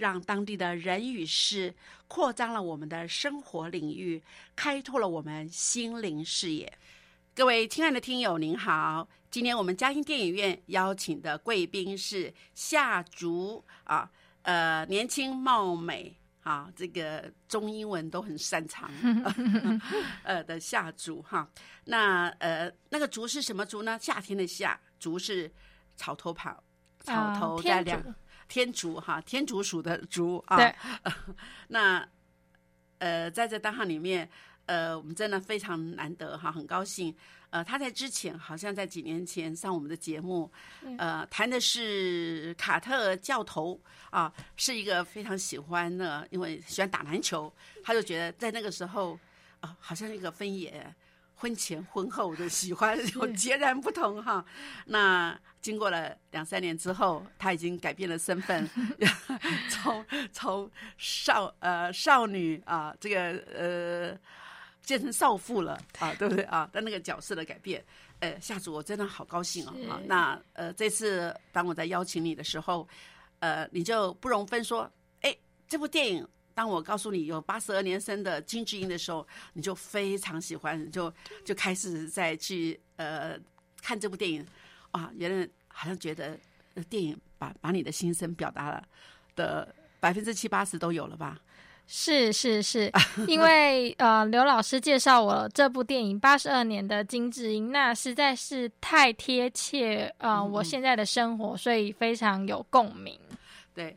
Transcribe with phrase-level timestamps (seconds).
[0.00, 1.74] 让当地的人与事
[2.08, 4.22] 扩张了我们的生活领域，
[4.56, 6.72] 开拓了我们心灵视野。
[7.34, 9.06] 各位亲爱的听友，您好！
[9.30, 18.90] 今天我们嘉兴电影院邀请的贵宾是夏竹啊，呃，年轻貌美啊，这个中英文都很擅长，
[20.24, 21.46] 呃的夏竹哈。
[21.84, 23.98] 那呃，那个竹是什么竹呢？
[24.00, 25.52] 夏天的夏，竹是
[25.94, 26.58] 草头旁，
[27.04, 28.02] 草头在两。
[28.50, 30.56] 天竺哈，天竺鼠的竺啊。
[30.56, 30.74] 对。
[31.68, 32.06] 那
[32.98, 34.28] 呃，在这单行里面，
[34.66, 37.14] 呃，我们真的非常难得哈，很高兴。
[37.50, 40.50] 呃，他在之前好像在几年前上我们的节目，
[40.98, 43.80] 呃，谈的是卡特教头
[44.10, 49.18] 啊，是一个非常喜欢的，因为喜欢打篮球，他就觉得在那个时候
[49.60, 50.94] 啊，好像一个分野。
[51.40, 54.44] 婚前婚后的喜欢有截然不同哈。
[54.84, 58.68] 那经过了两三年之后，他已经改变了身份，
[59.70, 64.18] 从从少呃少女啊，这个呃
[64.86, 66.68] 变成少妇了啊，对不对啊？
[66.70, 67.82] 但那个角色的改变，
[68.18, 69.72] 呃，夏主我真的好高兴哦。
[69.88, 72.86] 啊，那呃这次当我在邀请你的时候，
[73.38, 74.90] 呃，你就不容分说，
[75.22, 75.34] 哎，
[75.66, 76.28] 这部电影。
[76.60, 81.10] 当我告诉你有八十二年生的金智英的时候，你就非常喜欢，就
[81.42, 83.34] 就开始再去呃
[83.80, 84.46] 看这部电影，
[84.90, 86.36] 啊，原来好像觉得
[86.90, 88.86] 电影把把你的心声表达了
[89.34, 91.38] 的百分之七八十都有了吧？
[91.86, 92.92] 是是是，
[93.26, 103.18] 因为呃刘老师介绍我这部电影八十二年的金智英，那实在是太贴切呃我现在的生活，所以非常有共鸣。
[103.74, 103.96] 对。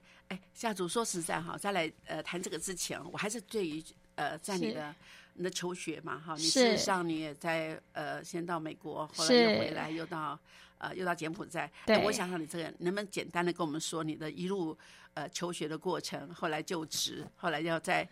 [0.53, 3.84] 夏主说实在哈，在来呃谈这个之前，我还是对于
[4.16, 4.95] 呃在你的
[5.34, 10.39] 你的求学嘛哈，你事实上你也在呃先到美国，后来又回来，又到
[10.78, 11.72] 呃又到柬埔寨。
[11.85, 14.78] 对，我想想你这个能不能简单的跟我们说你的一路
[15.13, 18.07] 呃求学的过程，后来就职，后来要在。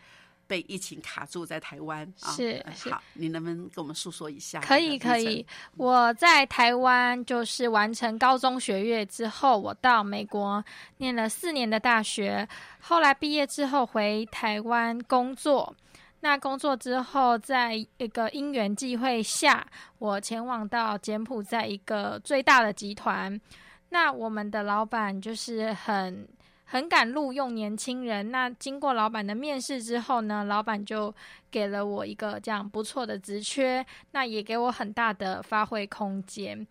[0.52, 4.60] 被疫情卡住在台湾啊，是好，你能不能跟我们诉说一下？
[4.60, 5.48] 可以，可以。
[5.78, 10.62] 我在台湾就是完成高中学业之后，我到美国
[10.98, 12.46] 念了四年的大学，
[12.82, 15.74] 后来毕业之后回台湾工作。
[16.20, 19.66] 那工作之后，在一个因缘际会下，
[20.00, 23.40] 我前往到柬埔寨一个最大的集团。
[23.88, 26.28] 那我们的老板就是很。
[26.72, 28.32] 很敢录用年轻人。
[28.32, 31.14] 那经过老板的面试之后呢，老板就
[31.52, 36.66] 给了我一个这样不错的职缺，那也给我很大的发挥空间。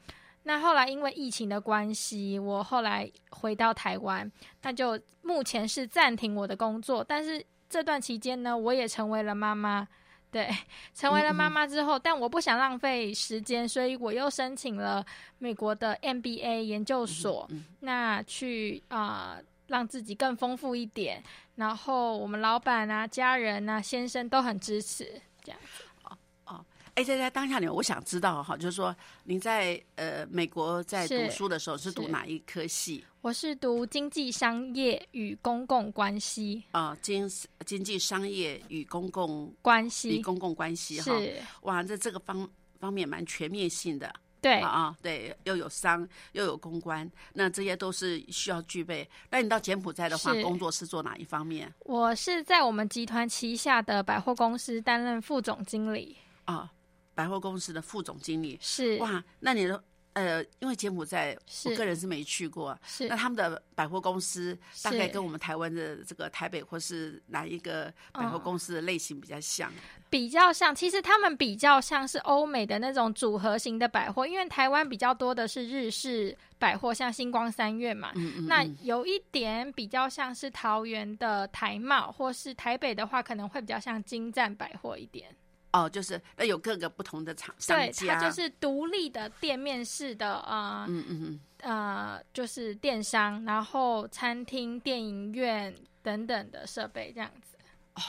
[0.44, 4.31] 那后来因为疫情的关系，我后来回到台湾，
[4.62, 7.05] 那就目前是暂停我的工作。
[7.06, 9.87] 但是这段期间呢，我也成为了妈妈。
[10.31, 10.49] 对，
[10.94, 15.05] 成为了妈妈之后，但我不想浪费时间，所以我又申请了
[15.37, 17.46] 美国的 MBA 研究所，
[17.81, 19.38] 那去啊。
[19.70, 21.22] 让自己更丰富一点，
[21.55, 25.05] 然后我们老板啊、家人啊、先生都很支持，
[25.44, 25.84] 这样子。
[26.02, 36.96] 哦哦，哎，在在当下里，我想知道哈，就是说您在呃美国在读是书的时候是读哪一科系我是读经济商业与公共关系啊？
[37.00, 37.31] 经
[37.64, 41.17] 经济商业与公共与关系与公共关系哈。
[41.17, 42.49] 是，哇，这这个方
[42.81, 44.12] 方面蛮全面性的。
[44.40, 49.08] 对啊啊，对，又有商又有公关，那这些都是需要具备。
[49.31, 56.72] 那你到柬埔寨的话，工作是做哪一方面我是在我们集团旗下的百货公司担任副总经理，啊？
[57.14, 58.56] 百货公司的副总经理。
[58.62, 59.82] 是哇，那你的
[60.14, 69.72] 呃，因为柬埔寨，我个人是没去过，是那他们的百货公司大概跟我们台湾的这个台北或是哪一个百货嗯公司的类型比较像？
[70.08, 78.10] 比较像，其实他们比较像是欧美的那种组合型的百货，因为台湾比较多的是日式百货，像星光三月嘛。
[78.16, 85.32] 嗯嗯，那嗯有一点比较像是桃园的台贸，或是台北的话，可能会比较像金站百货一点。
[85.72, 97.56] 哦，就是那有各个不同的厂商对，家，它就是独立的店面式的呃、嗯嗯嗯，呃，就是电商，然后餐厅、电影院等等的设备这样子。
[97.94, 98.02] 哦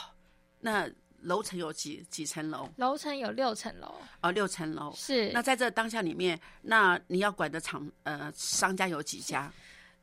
[0.60, 0.88] 那
[1.22, 2.68] 楼层有几几层楼？
[2.76, 4.92] 楼层有六层楼，哦，六层楼。
[4.96, 9.52] 是那在这当下里面，那你要管的厂呃商家有几家？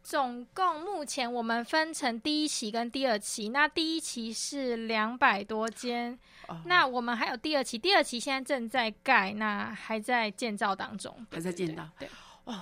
[0.03, 6.17] 总共目前我们分成第一期跟第二期，那第一期是两百多间，
[6.47, 12.07] 哦那我们还有第二期，第二期现在正在盖，那还在建造当中，还在建造对。
[12.07, 12.55] 对对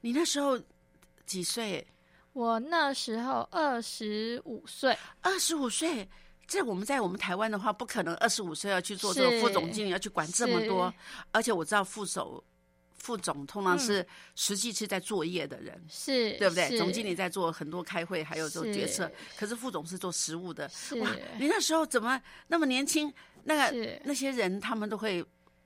[0.00, 0.60] 你那时候
[1.26, 1.86] 几岁？
[2.32, 6.08] 我那时候二十五岁，二十五岁。
[6.46, 10.92] 这我们在我们台湾的话，不可能二十五岁要去做这个副总经理，要去管这么多。
[11.32, 12.44] 而且我知道副手、
[13.04, 14.04] 副总通常是
[14.34, 16.78] 实际是在作业的人，是，对不对？
[16.78, 20.64] 总经理在做很多开会，还有做决策是，可是副总是做实务的。
[21.02, 23.12] 哇，你那时候怎么那么年轻？
[23.42, 25.22] 那个，那些人他们都会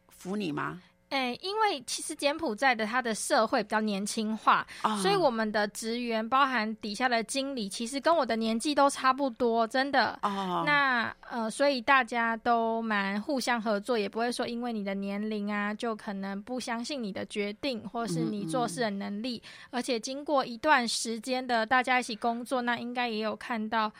[0.08, 0.82] 服你吗？
[1.10, 10.18] 哎、因为其实柬埔寨的它的社会比较年轻化，啊所以我们的职员，包含底下的经理，其实跟我的年纪都差不多，真的。
[10.22, 19.42] 哦，那呃，所以大家都蛮互相合作，也不会说因为你的年龄啊，就可能不相信你的决定，或是你做事的能力。
[19.70, 23.90] 而且经过一段时间的大家一起工作，那应该也有看到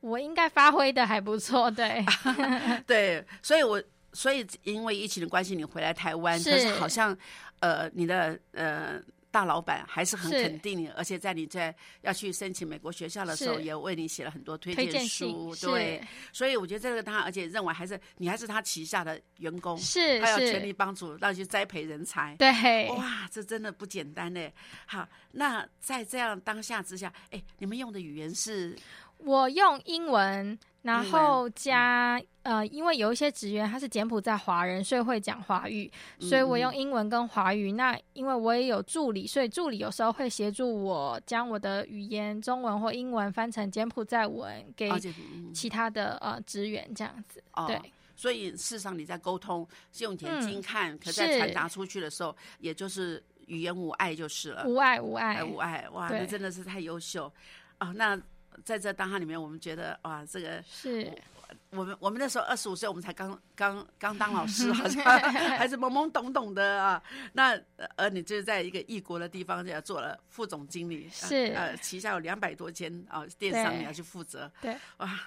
[0.00, 2.04] 我应该发挥的还不错，对，
[2.86, 3.82] 对，所以我
[4.12, 7.16] 所以因为疫情的关系，你回来台湾，是可是好像
[7.60, 9.00] 呃你的呃。
[9.30, 15.54] 大老板还是很肯定你，而且在你在要去申请美国学校的时候，也为你写了很多推推荐书。
[15.54, 16.02] 信对，
[16.32, 22.34] 所以我觉得这个他，而且认为还是你还是他旗下的员工，是他要全力帮助让你去栽培人才。
[22.36, 24.50] 对，哇，这真的不简单呢。
[24.86, 28.74] 好，那在这样当下之下，哎，你们用的语言是
[29.18, 30.58] 我用英文，
[30.88, 37.72] 然英后加呃，因为有一些职员他是柬埔寨华人，所以会讲华语，所以我用英文跟华语。
[37.72, 44.90] 那因为我也有助理，所以助理有时候会协助我将我的语言中文或英文翻成柬埔寨文给
[45.52, 47.42] 其他的呃职员这样子。
[47.52, 47.78] 哦对，
[48.16, 54.64] 所以事实上你在沟通是用眼睛嗯看，可在是传达出去的时候，也就是语言无碍就是了。
[54.66, 57.30] 无碍无碍哎，无碍，哇，你真的是太优秀
[57.76, 57.92] 啊！
[57.94, 58.18] 那
[58.64, 61.10] 在这当下里面，我们觉得哇，这个是
[61.70, 67.02] 我们我们那时候二十五岁，我们才刚刚刚当老师， 好像还是懵懵懂懂的啊。
[67.32, 75.20] 那呃而你就是在一个异国的地方，就要做了副总经理，呃是呃，旗下有两百多间啊电商你要去负责，对哇！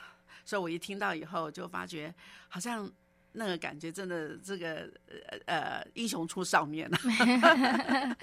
[0.43, 2.13] 所以我一听到以后，就发觉
[2.49, 2.89] 好像
[3.33, 4.89] 那个感觉真的这个
[5.27, 6.99] 呃呃英雄出少年啊。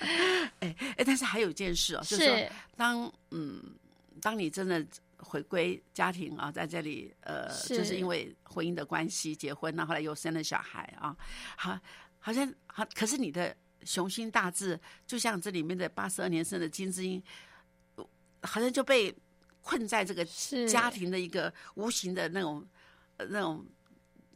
[0.60, 3.62] 哎哎，但是还有一件事哦，就是说是当嗯，
[4.28, 7.78] 当你真的回归家庭啊，在这里呃，是。
[7.78, 11.16] 就是因为婚姻的关系结婚，那后后来又生了小孩啊，
[11.56, 11.80] 好，
[12.18, 17.22] 好像好，可是你的雄心大志，就像这里面的八十二年生的金智英，
[18.42, 19.16] 好像就被
[19.62, 20.22] 困在这个
[20.68, 22.62] 家庭的一个无形的那种
[23.16, 23.64] 呃那种，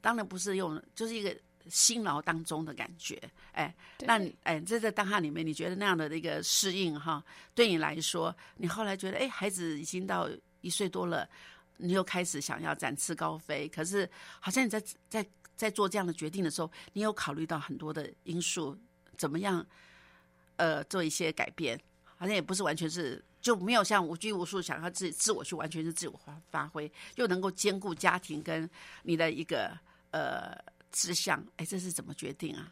[0.01, 1.37] 当然不是用，就是一个
[1.69, 3.21] 辛劳当中的感觉，
[3.53, 10.29] 哎，那你哎，在这当下里面，你觉得那样的一个适应哈，对你来说，你后来觉得哎，孩子已经到
[10.61, 11.29] 一岁多了，
[11.77, 14.09] 你又开始想要展翅高飞，可是
[14.41, 15.27] 好像你在在
[15.57, 18.79] 在做这样的决定的时候，你有考虑到很多的因素，
[19.17, 19.67] 怎么样
[20.57, 21.79] 呃做一些改变，
[22.17, 23.25] 好像也不是完全是。
[23.43, 28.71] 就没有像无拘无束，想要自己自我去完全是自我发发挥，又能够兼顾家庭跟
[29.03, 29.77] 你的一个
[30.13, 30.57] 呃
[30.93, 32.69] 志向，哎，这是怎么决定啊？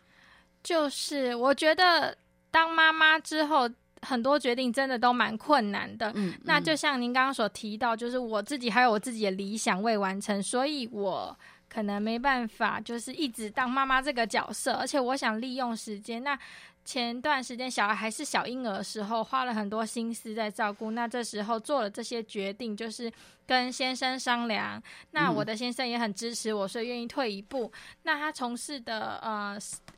[0.63, 2.17] 就是我觉得
[2.51, 3.69] 当妈妈之后，
[4.03, 6.13] 很多决定真的都蛮困难的。
[6.15, 11.37] 嗯，那就像您刚刚所提到，就是我自己还有我自己的理想未完成，所以我
[11.69, 16.23] 可能没办法，就是一直当妈妈这个角色，而且我想利用时间。
[16.23, 16.39] 那
[16.85, 20.91] 前段时间小孩还是小婴儿的时候，花了很多心思在照顾。
[20.91, 23.13] 那这时候做了这些决定，就是
[23.47, 24.83] 跟先生商量。
[25.13, 27.71] 那我的先生也很支持我，所以愿意退一步。
[28.03, 29.57] 那他从事的呃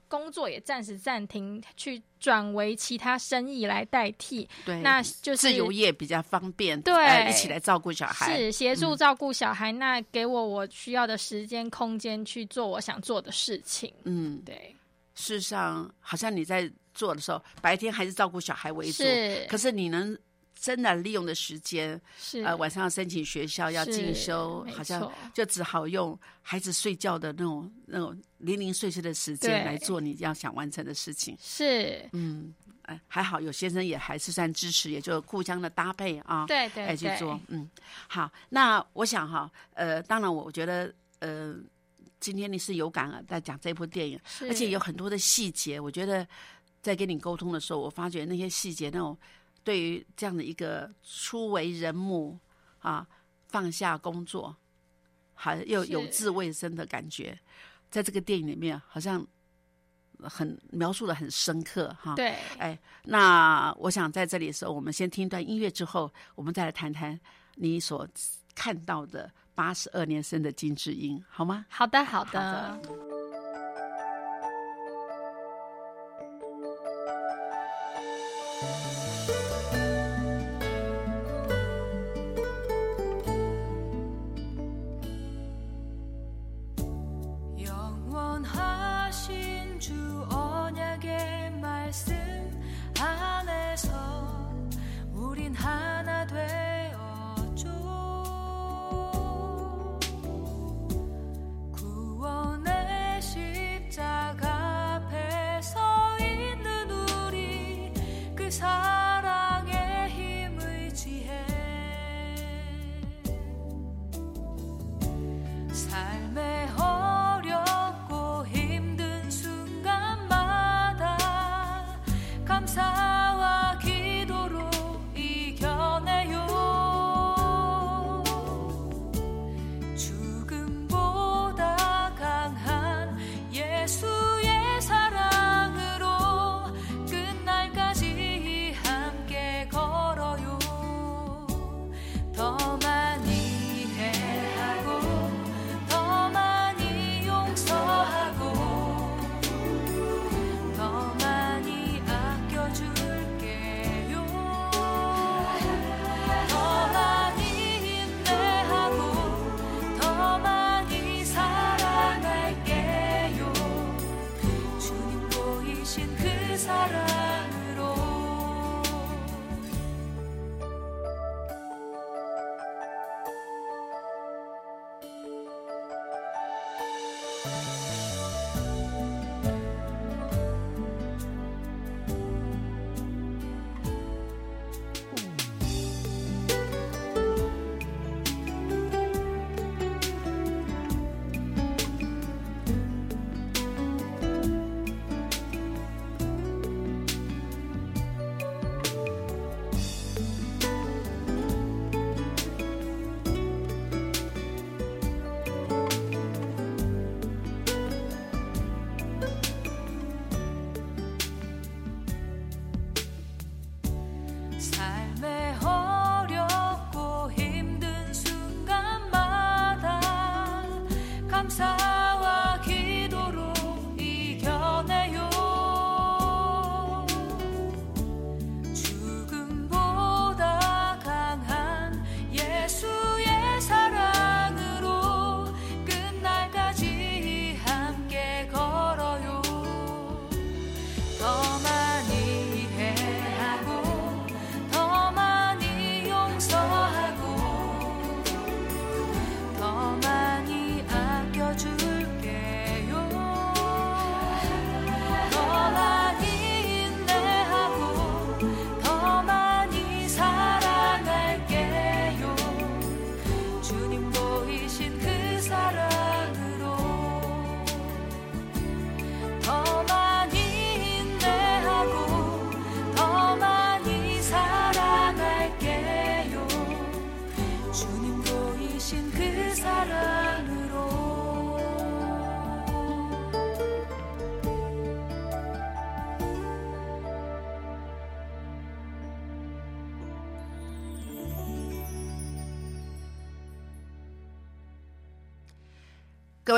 [0.09, 4.47] 工作也暂时暂停，去转为其他生意来代替。
[4.67, 8.37] 对，那就是自由业比较方便，对呃一起来照顾小孩。
[8.37, 13.91] 是协助嗯照顾小孩，那给我我需要的时间空间去做我想做的事情。
[14.05, 14.77] 嗯，对，
[15.15, 20.17] 事实上，好像你在做的时候，白天还是照顾小孩为主，是可是你能
[20.55, 31.37] 真的利用的时间，是呃，晚上要申请学校要是进修，好像就只好用孩子睡觉的那种那种零零碎碎的时间对来做你要想完成的事情。
[31.41, 37.41] 是，嗯，哎，还好有先生也还是算支持，也就互相的搭配啊，对对对，来去做。
[37.49, 37.69] 嗯，
[38.07, 41.57] 好，那我想哈，呃，当然我觉得呃。
[42.23, 46.25] 今天你是有感而在讲这部电影，而且有很多的细节，我觉得
[46.81, 49.19] 在跟你沟通的时候，我发觉那些细节那种
[49.65, 52.39] 对于这样的一个初为人母
[52.79, 53.05] 啊，
[53.49, 54.57] 放下工作，
[55.35, 57.37] 还又有志未生的感觉，
[57.91, 59.27] 在这个电影里面好像
[60.21, 62.15] 很描述的很深刻哈。
[62.15, 67.19] 对，哎，那我想在这里的时候，我们先听一段音乐，之后我们再来谈谈
[67.57, 68.09] 你所
[68.55, 71.67] 看到的八十二年生的金智英，好吗？
[71.69, 73.12] 好的好的。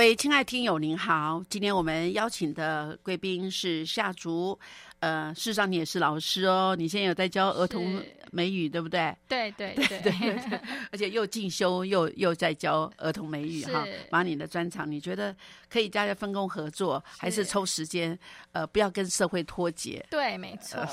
[0.05, 4.59] 位亲爱听友您好，今天我们邀请的贵宾是夏竹，
[4.99, 9.17] 呃，事实上你也是老师哦，你现在有在教儿童美语，对不对？
[9.27, 9.87] 对对对。
[9.87, 10.13] 对 对
[10.51, 10.61] 对，
[10.93, 15.35] 而且又进修又又在教儿童美语哈，把你的专长，你觉得
[15.71, 17.51] 可以大家分工合作，还是是。
[17.51, 18.19] 抽时间，
[18.53, 20.05] 呃，不要跟社会脱节？
[20.11, 20.87] 对，没错，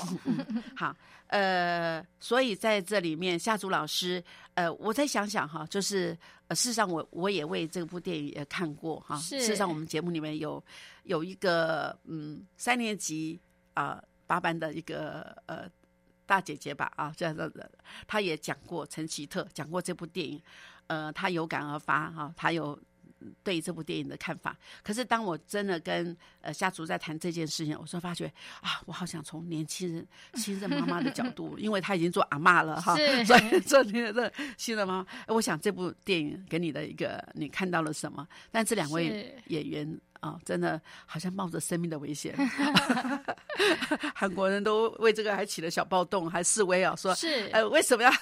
[0.74, 0.96] 好，
[1.32, 4.22] 呃，所以在这里面，夏竹老师，
[4.52, 6.14] 呃，我再想想哈，就是
[6.48, 10.62] 呃，事实上我我也为这部电影也看过哈，是事实上我们节目里面有
[11.04, 13.40] 有一个嗯三年级
[13.72, 15.66] 啊、八班的一个呃
[16.26, 17.50] 大姐姐吧啊，这样的，
[18.06, 20.42] 她也讲过陈奇特讲过这部电影，
[20.88, 22.78] 呃，她有感而发哈、她有。
[23.42, 28.26] 对这部电影的看法，可是当我真的跟呃夏竹在谈这件事情，我说发觉
[28.60, 38.26] 啊，我好想从年轻人、新任妈妈的角度，因为她已经做阿嬷了哈，是 所以做那个这新任妈妈，哎我想这部电影给你的一个你看到了什么？
[38.50, 42.32] 但这两位演员啊、真的好像冒着生命的危险，
[44.14, 48.12] 韩国人都为这个还起了小暴动，还示威啊，说是呃，为什么要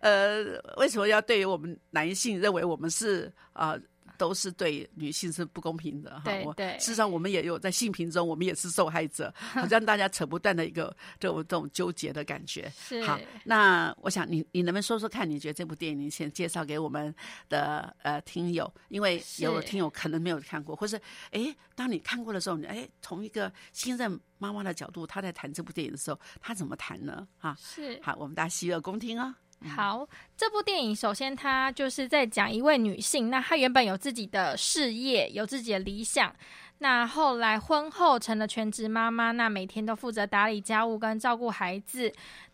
[0.00, 3.76] 呃，为什么要对于我们男性认为我们是啊、
[4.20, 6.30] 都是对女性是不公平的哈？
[6.44, 12.70] 我对对事实上我们也有在性平中，我们也是受害者， 好像大家扯不断的一个这种这种纠结的感觉。
[12.76, 17.14] 是好，那我想你你能不能说说看，你觉得这部电影你先介绍给我们
[17.48, 21.00] 的呃听友，因为有是听友可能没有看过，或是
[21.30, 27.26] 诶，当你看过的时候，你诶，从一个新任妈妈的角度，她在谈这部电影的时候，她怎么谈呢？
[27.38, 29.34] 哈，是好，我们大家洗耳恭听啊。
[29.68, 36.34] 好，这部电影首先它就是在讲一位女性，那她原本有自己的事业，有自己的理想。
[36.78, 42.10] 那后来婚后成了全职妈妈，那每天都负责打理家务跟照顾孩子，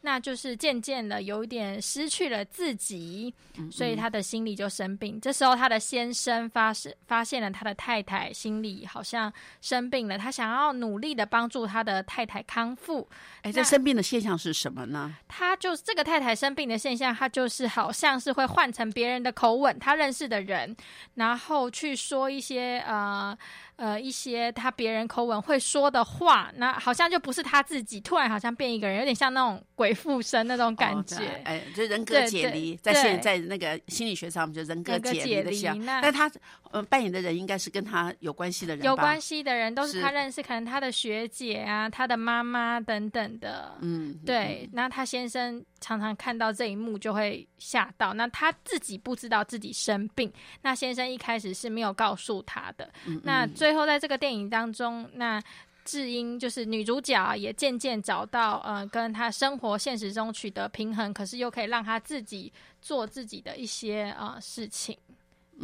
[0.07, 3.35] 那就是渐渐的有一点失去了自己，
[3.73, 5.21] 所以他的心里就生病。
[5.21, 13.09] 这时候他的先生发现发现了他的太太心里好像生病了，他想要努力的帮助他的太太康复，
[13.43, 15.13] 哎，这生病的现象是什么呢？
[15.27, 20.77] 他就是这个太太生病的现象，他就是好像是会换成别人的口吻，他认识的人，
[21.15, 23.37] 然后去说一些呃
[23.75, 31.17] 呃一些他别人口吻会说的话，那好像就不是他自己，突然好像变一个人，有点像那种鬼附身那种感觉。
[31.45, 35.63] 哎，就人格解离，在现在那个心理学上，我们就人格解离。
[35.81, 36.31] 那他
[36.71, 43.75] 呃扮演的人应该是跟他有关系的人，有关系的人都是他认识，可能他的学姐啊、他的妈妈等等的。
[43.81, 50.31] 嗯，对，那他先生常常看到这一幕就会吓到，那他自己不知道自己生病，
[50.63, 52.91] 那先生一开始是没有告诉他的。
[53.23, 55.43] 那最后在这个电影当中，那
[55.87, 64.99] 智英就是女主角啊也渐渐找到呃跟她生活现实中取得平衡，可是又可以让她自己做自己的一些呃事情。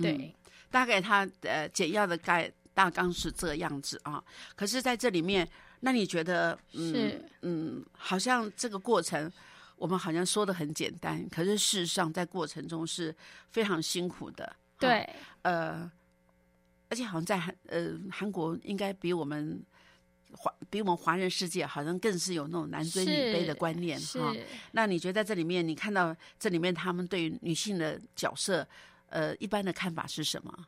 [0.01, 0.33] 对，嗯
[0.71, 4.23] 大概她呃简要的概大纲是这样子啊。
[4.55, 5.47] 可是在这里面，
[5.81, 9.31] 那你觉得嗯是嗯，好像这个过程。
[9.77, 13.13] 我们好像说的很简单，可是事实上在过程中是
[13.51, 14.55] 非常辛苦的。
[14.79, 15.05] 对，
[15.43, 15.91] 呃，
[16.89, 19.61] 而且好像在韩呃韩国应该比我们
[20.37, 24.35] 华比我们华人世界好像更是有那种男尊女卑的观念是哈。
[24.73, 28.67] 那你觉得在这里面，你看到这里面他们对于女性的角色，
[29.09, 30.67] 呃，一般的看法是什么？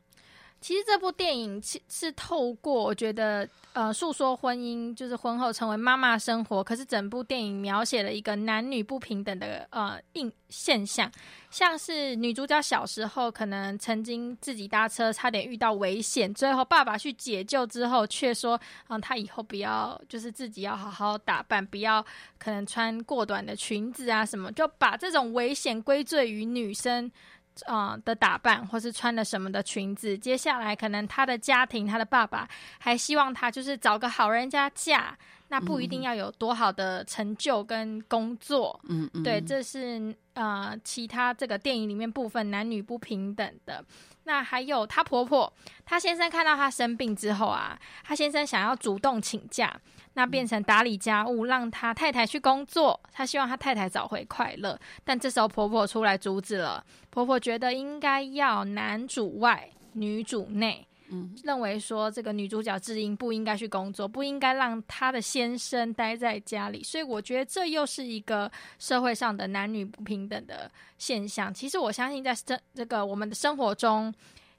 [0.65, 6.65] 其实这部电影是是透过我觉得呃诉说婚姻，就是婚后成为妈妈生活。
[6.65, 11.13] 可是整部电影描写了一个男女不平等的呃应现象，
[11.51, 22.03] 像是女主角小时候可能曾经自己搭车差点遇到危险，最后爸爸去解救之后，却说嗯她以后不要就是自己要好好打扮，不要
[22.39, 27.13] 可能穿过短的裙子啊什么，就把这种危险归罪于女生。
[27.67, 35.17] 呃的打扮，或是穿了什么的裙子，接下来可能他的家庭，他的爸爸还希望他就是找个好人家嫁，
[35.49, 39.09] 那不一定要有多好的成就跟工作，嗯。
[39.15, 43.85] 嗯，对，这是呃其他这个电影里面部分男女不平等的。
[44.27, 45.53] 那还有她婆婆，
[45.85, 49.79] 她先生看到她生病之后啊，她先生想要主动请假，
[50.15, 52.99] 那变成打理家务，让他太太去工作。
[53.13, 56.85] 他希望他太太找回快乐，但这时候婆婆出来阻止了。
[57.11, 60.87] 婆婆觉得应该要男主外，女主内。
[61.11, 71.53] 嗯，认为说这个女主角智英不应该去工作，不应该让她的先生待在家里，所以我觉得这又是一个社会上的男女不平等的现象。
[71.53, 74.13] 其实我相信在生这个我们的生活中，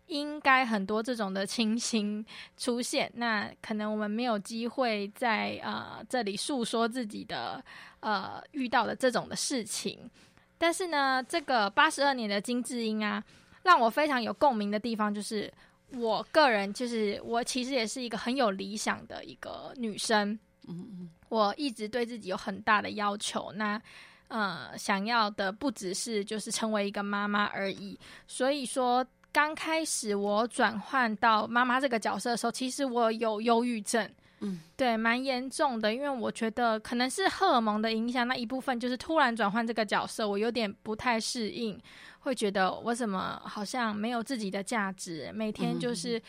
[0.08, 2.26] 应该很多这种的情形
[2.58, 3.12] 出现。
[3.16, 7.64] 那可能我们没有机会在呃这里诉说自己的
[8.00, 10.10] 呃遇到的这种的事情，
[10.58, 13.24] 但是呢，这个八十二年的金智英啊，
[13.64, 15.52] 让我非常有共鸣的地方就是。
[15.94, 20.32] 我个人就是我其实也是一个很有理想的一个女生，
[20.68, 23.52] 嗯嗯我一直对自己有很大的要求。
[23.54, 23.80] 那
[24.28, 27.98] 呃，想要的不只是就是成为一个妈妈而已。
[28.28, 34.10] 所以说，刚开始我转换到妈妈这个角色的时候，其实我有忧郁症。
[34.40, 41.78] 嗯，对，蛮严重的，因为我觉得可能是荷尔蒙的影响，那一部分就是突然转换这个角色，我有点不太适应，
[42.20, 46.22] 会觉得我怎么好像没有自己的价值，每天就是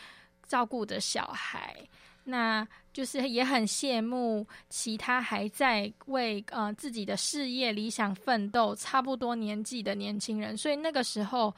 [0.44, 1.76] 照顾着小孩，
[2.24, 11.54] 那就是也很羡慕其他还在为呃自己的事业理想奋斗差不多年纪的年轻人，所以那个时候。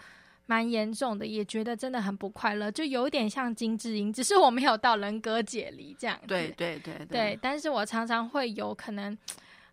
[0.51, 6.27] 蛮严重的，也觉得真的很不快乐，就有点像金智英，只是我没有到人格解离这样子。
[6.27, 9.17] 对对对对，但是我常常会有可能，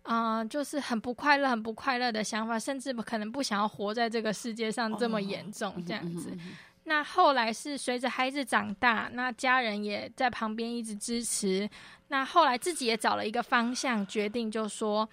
[0.03, 6.38] 啊、就是很不快乐、很不快乐的想法，甚至可能不想要活在这个世界上这么严重这样子。
[6.83, 11.67] 那后来是随着孩子长大，那家人也在旁边一直支持。
[12.09, 15.09] 那后来自己也找了一个方向，决定就说，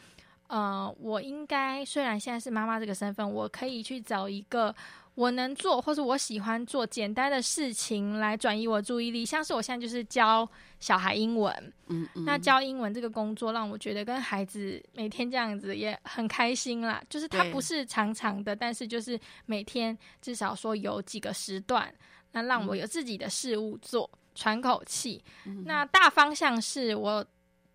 [0.49, 4.75] 呃，我应该虽然现在是妈妈这个身份，我可以去找一个
[5.15, 10.49] 我能做或者我喜欢做简单的事情来转移我注意力，像是我现在就是教
[10.81, 11.55] 小孩英文，
[11.89, 17.03] 嗯嗯，那教英文这个工作让我觉得跟孩子每天这样子也很开心啦。
[17.11, 21.93] 就是它不是长长的，但是就是每天至少说有几个时段，
[22.33, 25.23] 那让我有自己的事物做，喘口气。
[25.67, 27.25] 那大方向是我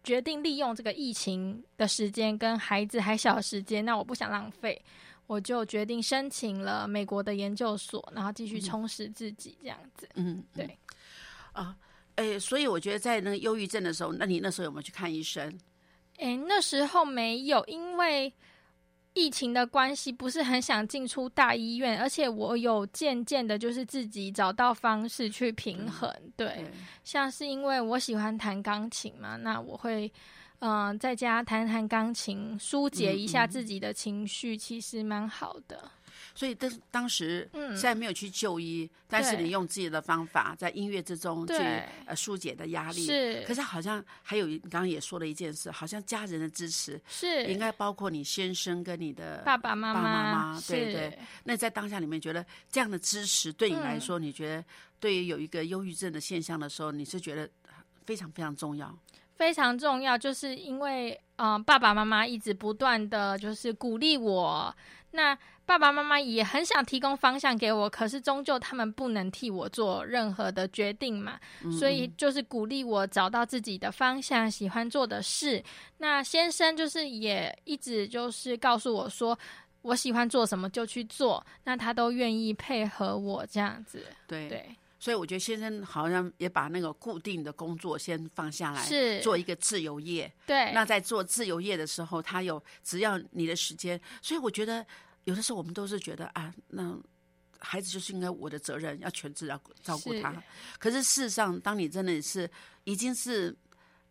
[0.04, 4.82] 决定利用这个疫情的时间跟孩子还小的时间，那我不想浪费。
[5.28, 10.10] 我就决定申请了美国的研究所，然后继续充实自己，这样子。
[10.16, 10.78] 嗯，嗯对
[11.52, 11.76] 啊，
[12.16, 15.56] 哎，所以我觉得在那个忧郁症的时候，那你那时候有没有去看医生？
[16.18, 18.34] 诶，那时候没有，因为
[19.14, 26.12] 疫情的关系，不是很想进出大医院，而且我有渐渐的，就是自己找到方式去平衡。
[26.36, 26.66] 对，
[27.04, 30.12] 像是因为我喜欢弹钢琴嘛，那我会
[30.60, 35.92] 嗯、呃在家弹弹钢琴，疏解一下自己的情绪，其实蛮好的。
[36.34, 43.06] 所以当当时嗯虽然没有去就医，但是你用自己的方法在音乐之中去对呃疏解的压力。
[43.06, 54.64] 是，可是好像还有刚刚也说了一件事，好像家人的支持是应该包括你先生跟你的爸爸妈爸妈妈妈对对那在当下里面，觉得这样的支持对你来嗯说，你觉得
[55.00, 57.50] 对于有一个忧郁症的现象的时候，你是觉得
[58.06, 58.96] 非常非常重要。
[59.38, 64.76] 非常重要，就是因为嗯、呃爸爸妈妈一直不断的就是鼓励我，
[65.12, 75.64] 那爸爸妈妈也很想提供方向给我，可是终究他们不能替我做任何的决定嘛，嗯所以就是鼓励我找到自己的方向，喜欢做的事。
[76.00, 79.38] 那先生就是也一直就是告诉我说。
[79.84, 84.06] 我喜欢做什么就去做，那他都愿意配合我这样子。
[84.28, 90.32] 对对，所以我觉得先生好像也把那个固定的工作先放下来，是做一个自由业。
[90.46, 94.86] 对，那在做自由业的时候，他有只要你的时间，所以我觉得
[95.26, 96.98] 有的时候我们都是觉得啊，那
[97.60, 100.34] 孩子就是应该我的责任，要全职要照顾他。
[100.80, 102.50] 可是事实上，当你真的是
[102.84, 103.56] 已经是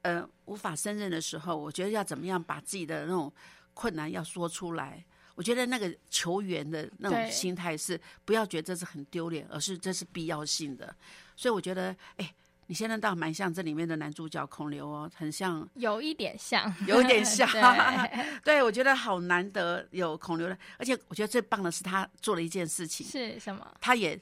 [0.02, 3.32] 呃无法胜任的时候，我觉得要怎么样把自己的那种
[3.74, 5.04] 困难要说出来。
[5.36, 10.92] 我觉得那个球员的那种心态是不要觉得这是很丢脸，而是这是必要性的。
[11.36, 12.34] 所以我觉得，哎，
[12.66, 17.48] 你现在倒蛮像这里面的男主角孔刘哦，很像有一点像， 有一点像。
[17.52, 18.26] 对。
[18.42, 23.76] 对，我觉得好难得有孔刘的，而且我觉得最棒的是他做了一件事情，是什么？
[23.80, 24.18] 他也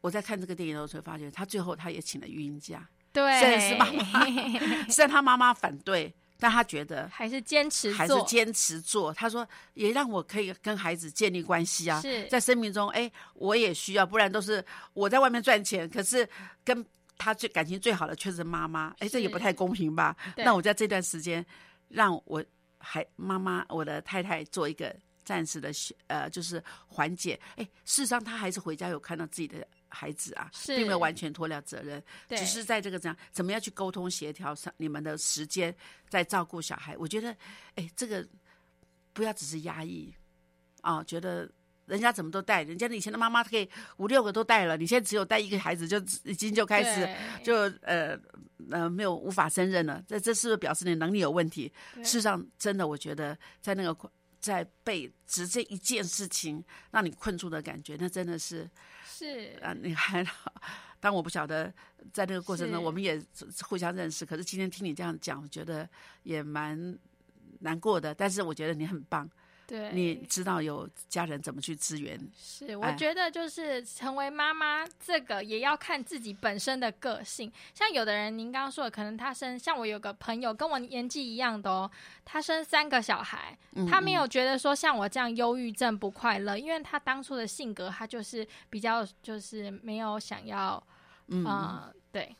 [0.00, 4.26] 我在看这个电影的时候发觉，他最后他也请了育婴假，对，虽然是妈妈
[4.88, 9.12] 虽然他妈妈反对，但他觉得还是坚持还是做，坚持做。
[9.12, 12.26] 他说也让我可以跟孩子建立关系啊，是。
[12.26, 16.28] 在生命中，哎，我也需要，不然都是我在外面赚钱，可是
[16.64, 16.84] 跟
[17.16, 20.16] 他最感情最好的却是妈妈，哎，这也不太公平吧？
[20.36, 21.44] 那我在这段时间，
[21.88, 22.44] 让我
[22.78, 24.94] 还妈妈我的太太做一个
[25.24, 25.70] 暂时的
[26.06, 27.40] 呃，就是缓解。
[27.56, 35.74] 哎，事实上他还是回家有看到自己的孩子啊，并没有完全脱了责任，对只是在这个怎样怎么样去沟通协调上你们的时间，
[36.08, 36.96] 在照顾小孩。
[36.98, 37.36] 我觉得，
[37.76, 38.26] 哎，这个
[39.12, 40.14] 不要只是压抑
[40.82, 41.50] 啊，觉得。
[41.86, 47.06] 人家怎么都带，人家以前的妈妈可以五六个都带了，你现在只有带一个孩子就已经就开始
[47.44, 48.18] 就呃
[48.70, 51.70] 呃没有无法胜任了，这这是不是表示你能力有问题？
[51.96, 53.94] 事实上，真的我觉得在那个
[54.44, 58.68] 在被只这一件事情让你困住的感觉，那真的是
[59.06, 59.58] 是。
[59.62, 60.24] 啊，你还
[61.00, 61.72] 当我不晓得
[62.12, 63.22] 在那个过程中我们也
[63.62, 65.88] 互相认识，可是今天听你这样讲，我觉得
[66.22, 66.98] 也蛮
[67.60, 68.14] 难过的。
[68.14, 69.28] 但是我觉得你很棒，
[69.66, 72.18] 对，你知道有家人怎么去支援。
[72.36, 77.50] 是，我哎觉得就是成为妈妈，这个也要看自己本身的个性。
[77.72, 81.90] 像有的人，您刚刚说的，可能他生，像我有个朋友跟我年纪一样的哦，
[82.24, 90.82] 他生三个小孩，嗯他没有觉得说像我这样忧郁症不快乐，因为他当初的性格，他就是比较就是没有想要，
[91.28, 92.36] 嗯，呃，对，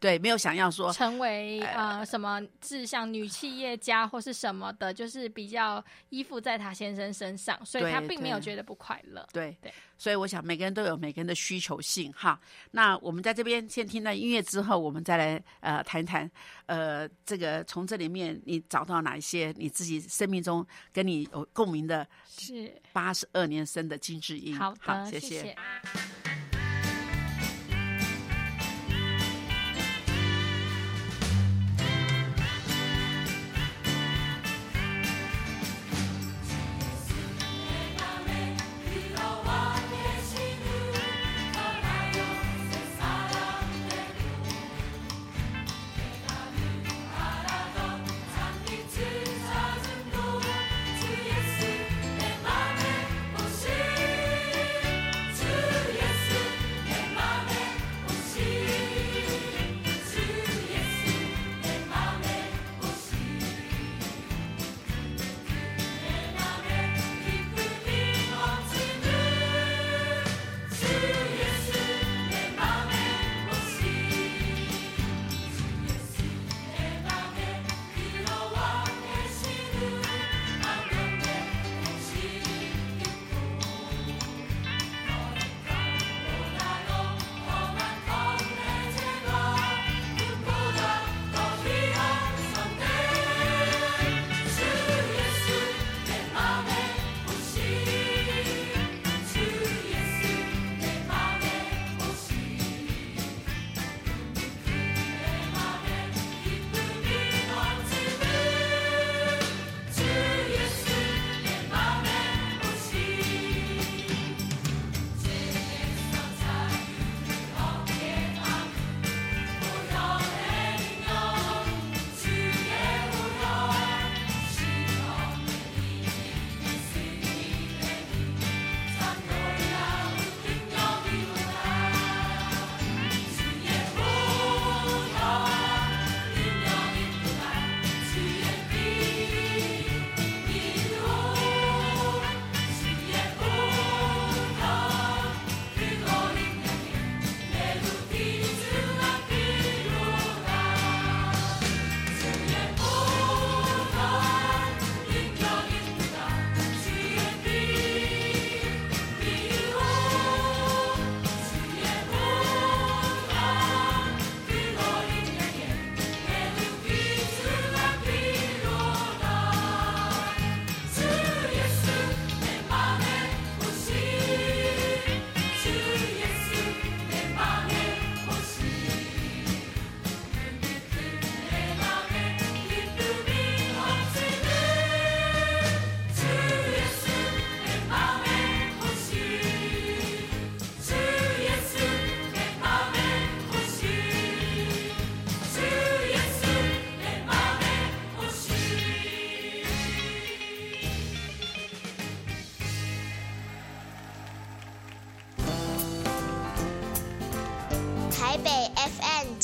[0.00, 9.28] 对，没有想要说，成为呃什么志向女企业家或是什么的，就是比较依附在他先生身上，所以他并没有觉得不快乐。
[9.30, 12.40] 对对所以我想每个人都有每个人的需求性哈。
[12.70, 16.28] 那我们在这边先听到音乐之后，我们再来呃谈一谈
[16.64, 24.58] 呃这个从这里面你找到哪一些你自己生命中跟你有共鸣的是，八十二年生的金智英。
[24.58, 25.52] 好的，谢谢。
[25.52, 26.29] 台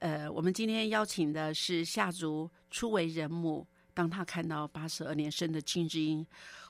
[0.00, 6.24] 呃，我们今天邀请的是夏竹初为人母，当他看到八十二年生的金智英，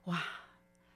[0.04, 0.22] 哇，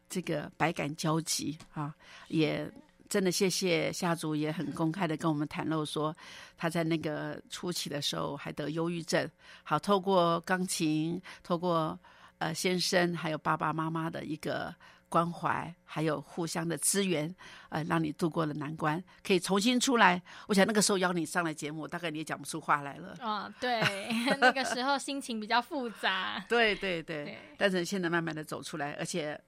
[0.09, 1.95] 这个百感交集啊，
[2.29, 2.71] 也
[3.09, 6.17] 真的谢谢夏竹，也很公开的跟我们袒露说，
[6.57, 9.31] 他在那个初期的时候还得忧郁症。
[9.63, 11.99] 好，透过钢琴，透过
[12.39, 14.75] 呃先生还有爸爸妈妈的一个
[15.13, 17.33] 关怀，还有互相的支援，
[17.69, 20.23] 呃，让你度过了难关，可以重新出来。
[20.49, 23.15] 我想那个时候邀你上来节目，大概你也讲不出话来了。
[23.21, 23.79] 啊、对，
[24.41, 26.43] 那个时候心情比较复杂。
[26.49, 29.39] 对对对，对但是现在慢慢的走出来，而且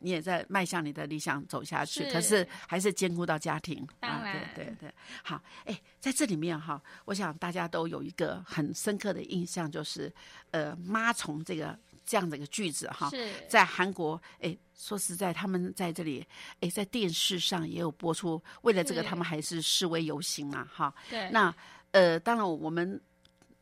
[0.00, 3.82] 你也在迈向你的理想走下去，是可是还是兼顾到家庭。
[4.00, 10.12] 啊、当然对对对，好，哎，在这里面哈，我想大家都有一个很深刻的印象，就是
[10.50, 13.28] 呃，妈从这个这样的一个句子哈，是。
[13.48, 16.26] 在韩国，哎，说实在，他们在这里，
[16.60, 20.94] 哎，在电视上也有播出，为了这个，他们还是示威游行嘛，哈。
[21.08, 21.54] 对，那
[21.92, 23.00] 呃，当然我们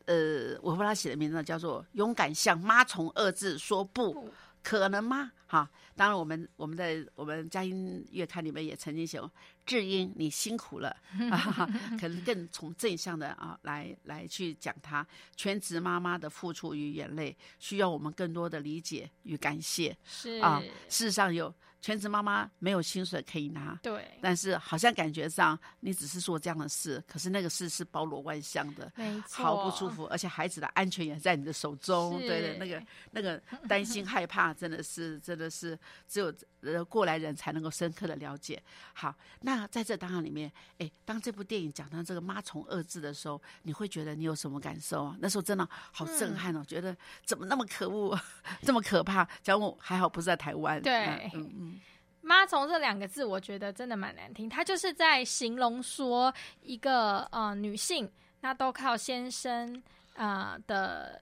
[0.05, 5.31] 呃，我把他写的名字叫做“勇敢向妈从二字说不”，不可能吗？
[5.45, 9.31] 哈，当然我们我们的我们佳音月刊里面也曾经写过，
[9.65, 10.89] 智英你辛苦了
[11.29, 20.59] 啊， 可能更从正向的啊来来去讲她全职妈妈的付出与眼泪，需要我们更多的理解与感谢是啊。
[20.89, 32.17] 事实上有全职妈妈没有薪水可以拿，对，但是好像感觉上你只是做这样的事，可是那个事是包罗万象的，没错，好不舒服，而且孩子的安全也在你的手中。
[32.19, 38.61] 对对，那个那个担心害怕，真的是真的是只有呃过来人才能够深刻的了解。
[38.93, 45.17] 好，那在这档案里面，哎，当这部电影讲到这个“妈虫”二字的时候，你会觉得你有什么感受啊？
[45.19, 46.95] 那时候真的好震撼哦，觉得
[47.25, 48.19] 怎么那么可恶，
[48.63, 49.27] 这么可怕？
[49.41, 51.81] 讲我还好不是在台湾，对嗯嗯
[52.21, 54.47] 妈虫这两个字，我觉得真的蛮难听。
[54.47, 59.75] 它就是在形容说一个呃女性，那都靠先生
[60.15, 61.21] 啊、呃的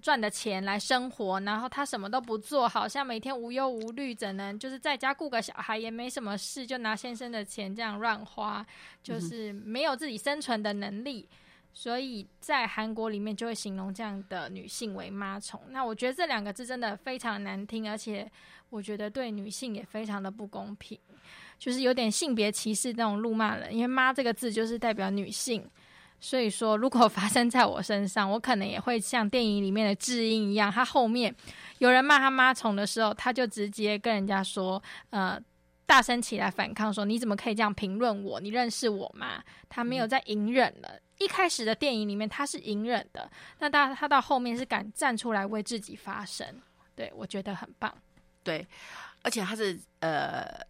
[0.00, 8.64] 赚的钱来生活，然后她什么都不做，好像每天无忧无虑，只能就是在家顾个小孩也没什么事，就拿先生的钱这样乱花，
[9.02, 11.28] 就是没有自己生存的能力。
[11.70, 15.60] 所以在韩国里面就会形容这样的女性为妈虫。
[15.68, 18.28] 那我觉得这两个字真的非常难听，而且
[18.70, 20.98] 我觉得对女性也非常的不公平，
[21.56, 23.72] 就是有点性别歧视那种辱骂人。
[23.72, 25.70] 因为“妈”这个字就是代表女性，
[26.20, 31.34] 所以说如果发生在我身上，我可能也会像电影里面的智英一样，他后面
[31.78, 35.40] 有人骂他妈虫的时候，他就直接跟人家说，呃。
[35.88, 38.38] 大声起来反抗，说你怎么可以这样评论我？
[38.40, 39.42] 你认识我吗？
[39.70, 41.00] 他没有在隐忍了。
[41.16, 46.46] 一开始的电影里面他是隐忍的，那他他到后面是敢站出来为自己发声，
[46.94, 47.90] 对我觉得很棒。
[48.42, 48.66] 对，
[49.22, 50.60] 而且他是呃，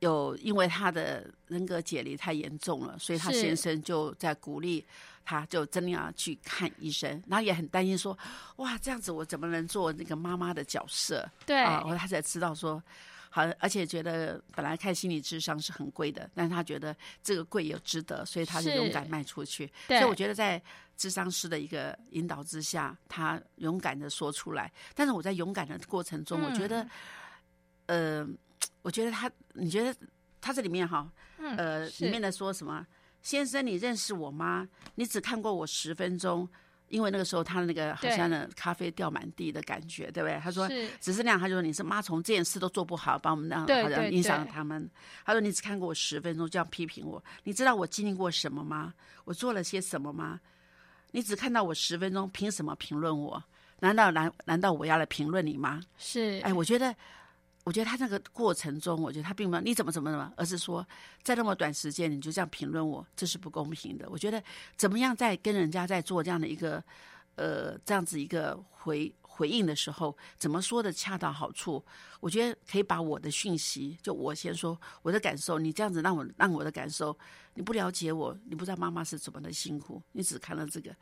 [0.00, 4.84] 有因为他的人格解离太严重了，所以他先生就在鼓励
[5.24, 8.18] 他，就真的要去看医生，然后也很担心说，
[8.56, 11.26] 哇，这样子我怎么能做那个妈妈的角色？
[11.46, 12.82] 对，啊，我他才知道说。
[13.32, 19.72] 好，而且觉得本来看心理智商是很贵的，但是他觉得这个贵也值得，所以他就是勇敢迈出去。
[19.86, 20.60] 对所以我觉得在
[20.96, 24.68] 智商师的一个引导之下，他勇敢的说出来。
[24.96, 26.84] 但是我在勇敢的过程中，嗯我觉得，
[27.86, 28.26] 呃，
[28.82, 29.94] 我觉得他，你觉得
[30.40, 32.86] 他这里面哈，嗯呃，里面的说什么？
[33.22, 34.66] 先生，你认识我吗？
[34.94, 36.48] 你只看过我十分钟，
[36.88, 40.40] 因为那个时候他那个好像呢咖啡掉满地的感觉，对不对？
[40.42, 44.90] 他说是只是那样，他就说你是妈从这件事都做不好，把我们那好像影响了他们。
[45.24, 48.94] 他说你只看过我十分钟，这样批评我，你知道我经历过什么吗？
[49.24, 50.40] 我做了些什么吗？
[51.10, 53.42] 你只看到我十分钟，凭什么评论我？
[53.80, 55.80] 难道难难道我要来评论你吗？
[55.98, 56.94] 是，哎，我觉得，
[57.62, 60.86] 我觉得他那个过程中，我觉得他并没有你怎么怎么怎么，而是说
[61.22, 64.08] 在那么短时间你就这样评论我，这是不公平的。
[64.08, 64.42] 我觉得
[64.76, 66.82] 怎么样在跟人家在做这样的一个
[67.36, 71.84] 呃这样子一个回回应的时候，怎么说的恰到好处？
[72.18, 77.16] 我觉得可以把我的讯息，就我先说我的感受，你这样子让我让我的感受，
[77.54, 80.94] 你不了解我，你不知道妈妈是怎么的辛苦，你只看了这个。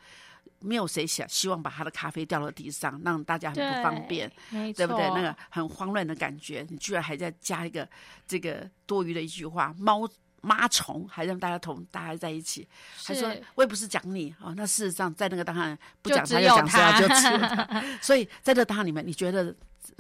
[0.61, 4.31] 没有谁想希望把他的咖啡掉到地上，让大家很不方便。
[4.75, 5.09] 对不对？
[5.11, 7.89] 那个很慌乱的感觉，你居然还在加一个
[8.27, 10.09] 这个多余的一句话“猫
[10.41, 12.67] 妈虫”，还让大家同大家在一起，
[13.05, 14.55] 还说我也不是讲你哦。
[14.57, 17.85] 那事实上，在那个档案不就讲他就讲他就只有他。
[18.03, 19.55] 所以在这个档案里面，你觉得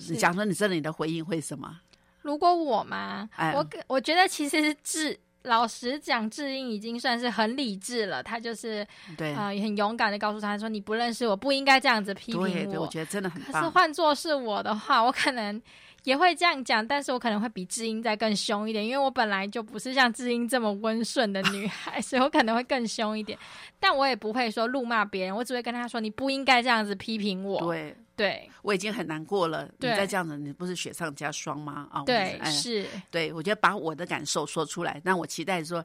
[0.08, 1.80] 你讲说你真的你的回应会什么？
[2.22, 8.22] 如果我嘛，哎我个我觉得其实智，老实讲，智英已经算是很理智了。
[8.22, 13.68] 他就是对、呃，也很勇敢的告诉他说：“你不认识我，不应该这样子批评对对，我觉得真的很可是。
[13.68, 15.60] 换做是我的话，我可能
[16.04, 23.38] 也会这样讲，但是我可能会比智英再更凶一点，因为我本来就不是像智英这么温顺的女孩， 所以我可能会更凶一点。
[23.80, 27.60] 但我也不会说怒骂别人，我只会跟他说：“你不应该这样子批评我。
[27.60, 31.88] 对，对我已经很难过了，你再这样子，你不是雪上加霜吗？
[31.90, 35.82] 啊、对，哎是，对，我觉得把我的感受说出来，那我期待说，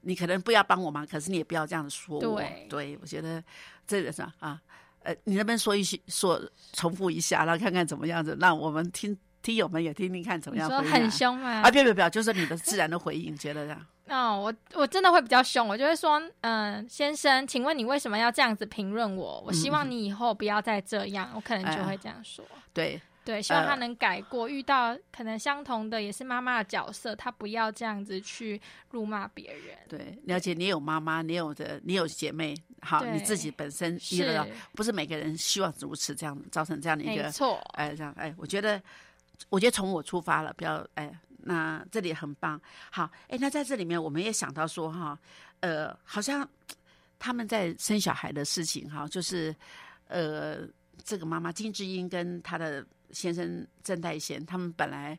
[0.00, 2.42] 你可能不要帮我忙，可是你也不要这样子说我。
[2.68, 3.44] 对我觉得
[3.86, 4.58] 这个是啊，
[5.02, 10.84] 呃，你那边说一些，说重复一下，然后看看怎么样子，让我们听听友们也听听看怎么样回应啊。
[10.84, 11.60] 说很凶吗？
[11.60, 11.70] 啊！
[11.70, 13.86] 不要不要不要，就是你的自然的回应，觉得这样。
[14.08, 19.42] 哦，我我真的会比较凶，我就会说，嗯、先生，请问你为什么要这样子评论我？
[19.46, 22.44] 我希望你以后不要再这样，我可能就会这样说。
[22.74, 29.76] 对，对，希望他呃能改过，遇到可能相同的也是妈妈的角色，他不要这样子去辱骂别人。
[29.88, 38.80] 对，了解你有妈妈，你有的，你有姐妹，好，你自己本身一是个不是每个人希望如此这样造成这样的一个，错，哎，这样，哎，我觉得，
[39.48, 41.10] 我觉得从我出发了，不要，哎，
[41.46, 45.18] 那这里很棒，好，哎，那在这里面我们也想到说哈，
[45.60, 46.48] 呃，好像
[47.18, 49.54] 他们在生小孩的事情哈，就是，
[50.08, 50.66] 呃，
[51.04, 55.18] 这个妈妈金智英跟她的先生郑代贤，他们本来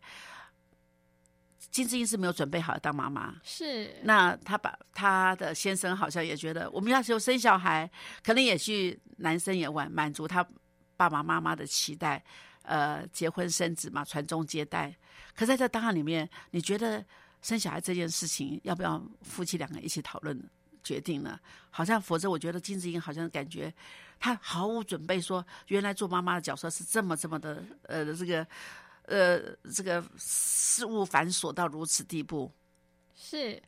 [1.72, 3.96] 金智英是没有准备好当妈妈，是。
[4.04, 7.90] 那他把他的先生好像也觉得，我们要是有生小孩，
[8.24, 10.46] 可能也去男生也满满足他
[10.96, 12.24] 爸爸妈妈的期待，
[12.66, 14.96] 呃，结婚生子嘛，传宗接代。
[15.36, 17.04] 可在这当下里面，你觉得
[17.42, 20.50] 生小孩这件事情要不要夫妻两个一起讨论
[20.84, 21.40] 决定呢？
[21.70, 23.74] 好像否则，我觉得金智英好像感觉
[24.20, 28.48] 她毫无准备说原来做妈妈的角色是这么这么的呃这个
[29.04, 29.40] 呃
[29.74, 32.52] 这个事物繁琐到如此地步。
[33.14, 33.62] 是，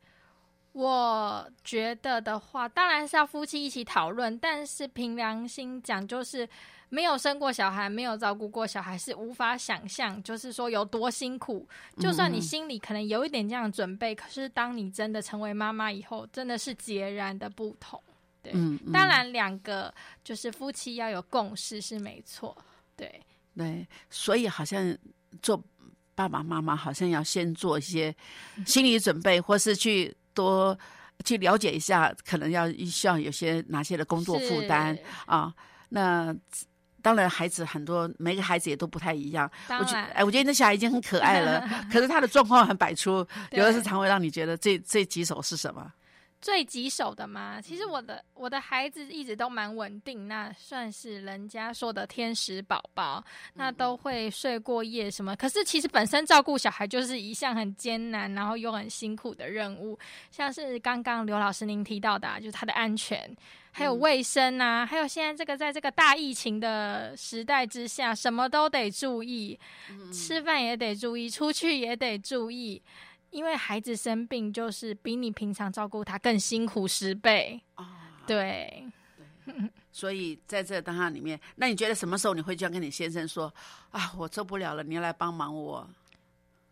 [0.72, 6.48] 我觉得的话，当然是要夫妻一起讨论，但是凭良心讲，就是
[6.90, 11.68] 没有生过小孩，没有照顾过小孩，是无法想象，就是说有多辛苦。
[12.00, 18.02] 就算你心里可能有一点这样的准备，可是当你真的成为妈妈以后，真的是截然的不同。
[18.42, 22.58] 对，嗯，嗯当然两个就是夫妻要有共识是没错。
[22.96, 23.22] 对，
[23.56, 24.98] 对，所以好像
[25.42, 25.62] 做
[26.16, 28.16] 爸爸妈妈，好像要先做一些
[28.66, 30.78] 心理准备，或是去多
[31.26, 35.54] 去了解一下，可能要需要有些哪些的工作负担啊。
[35.90, 36.36] 那
[37.02, 39.50] 当然，孩子很多，每个孩子也都不太一样。
[39.70, 45.94] 我觉哎，我觉得那小孩已经很可爱了， 可是他的状况很百出，有的是常会让你觉得最最棘手是什么？
[46.40, 53.24] 最棘手的嘛，其实我的我的孩子一直都蛮稳定，那算是人家说的天使宝宝，
[53.56, 55.36] 那都会睡过夜什么。
[55.36, 59.98] 可是其实本身照顾小孩就是一项很艰难，然后又很辛苦的任务，
[60.30, 63.36] 像是刚刚刘老师您提到的、啊，就是他的安全。
[63.78, 69.60] 还有卫生啊，还有现在这个在这个大疫情的时代之下，什么都得注意，
[70.12, 72.82] 吃饭也得注意，出去也得注意，
[73.30, 77.62] 因为孩子生病就是比你平常照顾他更辛苦十倍。
[77.76, 78.84] 啊，对，
[79.92, 83.54] 所以在这当下里面，那你觉得什么时候你会这样跟你先生说
[83.92, 84.12] 啊？
[84.18, 85.88] 我受不了了，你要来帮忙我？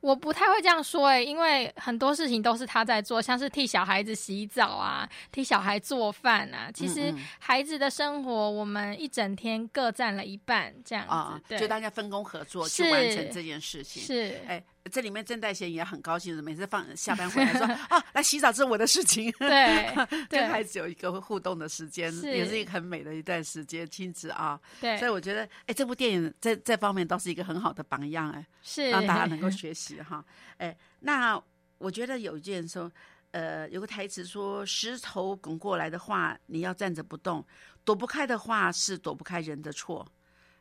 [0.06, 6.70] 我不太会这样说诶、因为很多事情都是他在做，像是替小孩子洗澡啊，替小孩做饭啊。
[6.72, 11.12] 其实孩子的生活，我们一整天各占了一半，这样子。
[11.12, 14.03] 啊，对，就大家分工合作去完成这件事情。
[14.03, 24.60] 是，哎，这里面郑代贤也很高兴的，每次放下班回来说 啊，来洗澡这是我的事情，对 跟对孩子有一个互动的时间，是也是一个很美的一段时间，亲子啊。
[24.80, 30.24] 对，所以我觉得，哎，这部电影在这方面倒是一个很好的榜样，哎，是让大家能够学习哈。
[30.58, 31.42] 哎，那
[31.78, 32.92] 我觉得有一件说，
[33.32, 37.42] 呃，有个台词说：“石头滚过来的话，你要站着不动；
[37.84, 40.08] 躲不开的话，是躲不开人的错。”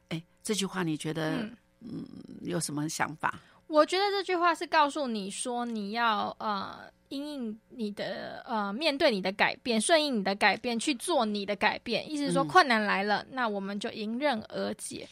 [0.09, 1.49] 哎，这句话你觉得
[1.81, 2.05] 嗯
[2.41, 3.39] 有什么想法？
[3.75, 12.09] 我觉得这句话是告诉你说，你要呃，因应你的呃，面对你的改变，顺应你的改变，去做你的改变。
[12.09, 15.09] 意思是说，嗯困难来了，那我们就迎刃而解，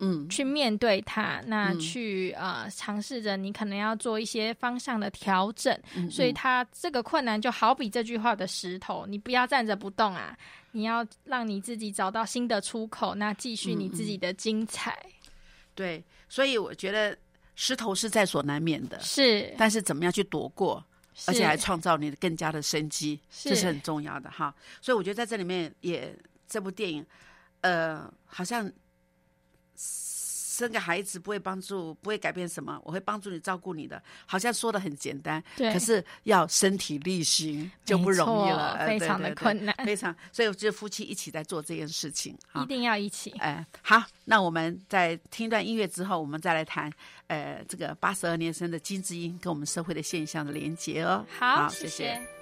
[0.00, 5.72] 嗯去面对它，那嗯去呃，尝试着你可能要做一些方向的调整。
[5.94, 10.36] 嗯，所以嗯它这个困难就好比这句话的石头，你不要站着不动啊，
[10.72, 14.98] 你要让你自己找到新的出口，那继续你自己的精彩。
[15.76, 17.16] 对，所以我觉得
[17.54, 20.84] 石头是在所难免的，是，但是怎么样去躲过，
[21.26, 24.54] 而且还创造你的更加的生机，这是是很重要的哈。
[24.80, 26.16] 所以我觉得在这里面也
[26.48, 27.04] 这部电影，
[27.60, 28.70] 呃，好像
[30.52, 40.14] 生个孩子不会帮助，不会改变什么，我会帮助你照顾你的，好像说的很简单，对可是要身体力行就不容易了，非常的对对对困难非常。
[40.30, 43.30] 所以我觉得夫妻一起在做这件事情，哈一定要一起。
[43.38, 46.92] 哎，好，那我们在听一段音乐之后，我们再来谈，
[47.28, 51.24] 呃，这个八十二年生的金智英跟我们社会的现象的连接哦。
[51.38, 52.41] 好，谢谢。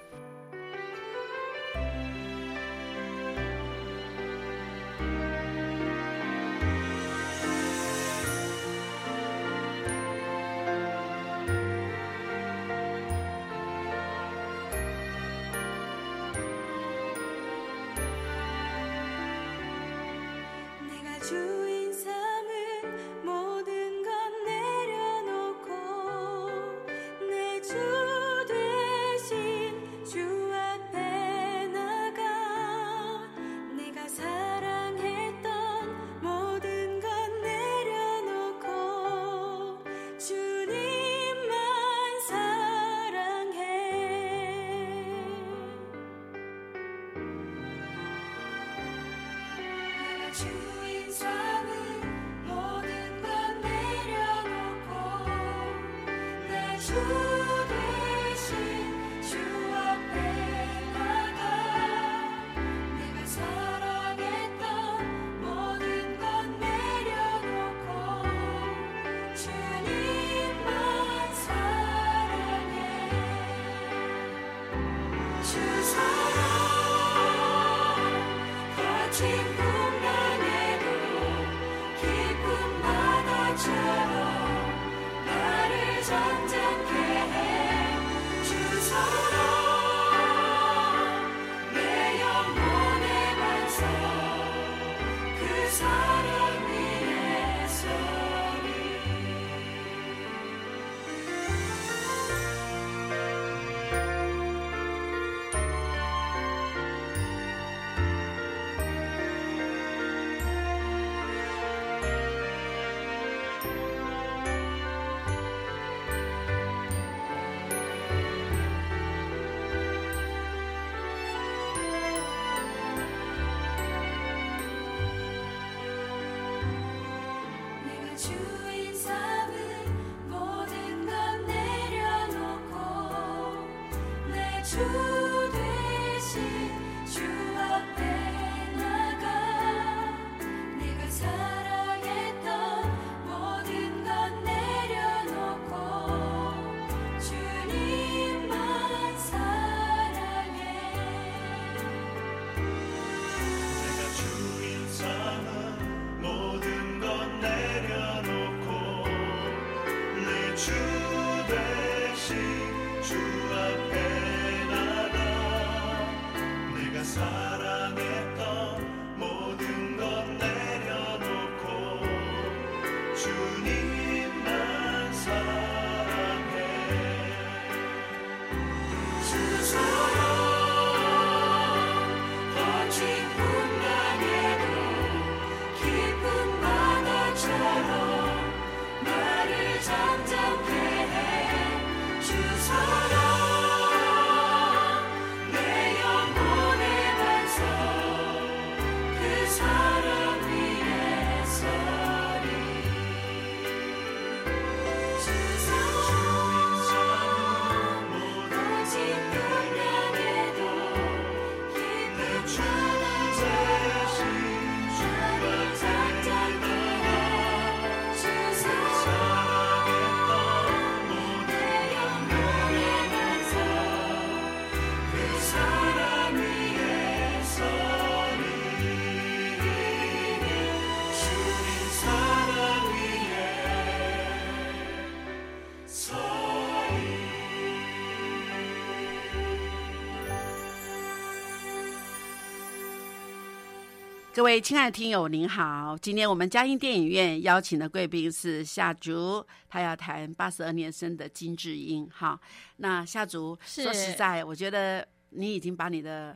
[244.41, 245.95] 各位亲爱的听友，您好！
[246.01, 252.09] 今天我们嘉音电影院邀请的贵宾是夏竹，他要谈八十二年生的金智英。
[252.09, 252.41] 哈，
[252.77, 256.35] 那夏竹说实在，我觉得你已经把你的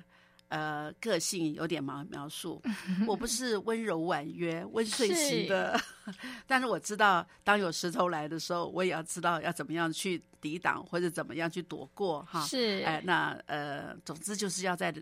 [0.49, 2.61] 呃个性有点描描述。
[3.07, 5.75] 我不是温柔婉约、温顺型的，
[6.45, 12.21] 但是我知道，当有石头来的时候，我也要知道要怎么样去抵挡，或者怎么样去躲过。
[12.29, 14.93] 哈，是哎，那呃，总之就是要在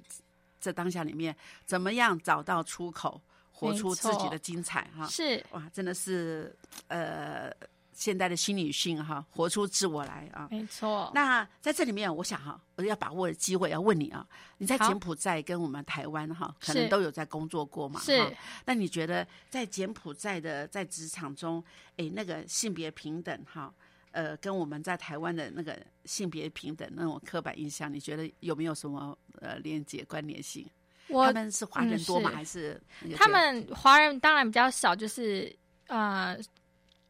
[0.64, 1.36] 这当下里面，
[1.66, 5.06] 怎么样找到出口，活出自己的精彩哈。
[5.08, 6.56] 是哇，真的是
[6.88, 7.52] 呃，
[7.92, 10.48] 现代的新女性哈，活出自我来啊。
[10.50, 11.12] 没错。
[11.14, 14.26] 那在这里面，我想哈，我要把握的机会要问你啊，
[14.58, 18.00] 你在柬埔寨跟我们台湾哈，可能都有在工作过嘛？
[18.00, 18.32] 是哈。
[18.66, 21.62] 那你觉得在柬埔寨的在职场中，
[21.98, 23.74] 哎，那个性别平等哈，
[24.14, 30.66] 呃，跟我们在台湾的那个性别平等那种刻板印象，你觉得有没有什么呃连接关联性？
[31.10, 32.32] 他们是华人多吗？
[32.34, 32.82] 还是
[33.16, 35.54] 他们华人当然比较少，就是
[35.88, 36.38] 呃，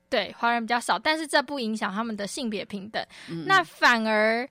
[0.10, 3.06] 对，华人比较少，但是这不影响他们的性别平等。
[3.30, 4.50] 嗯那反而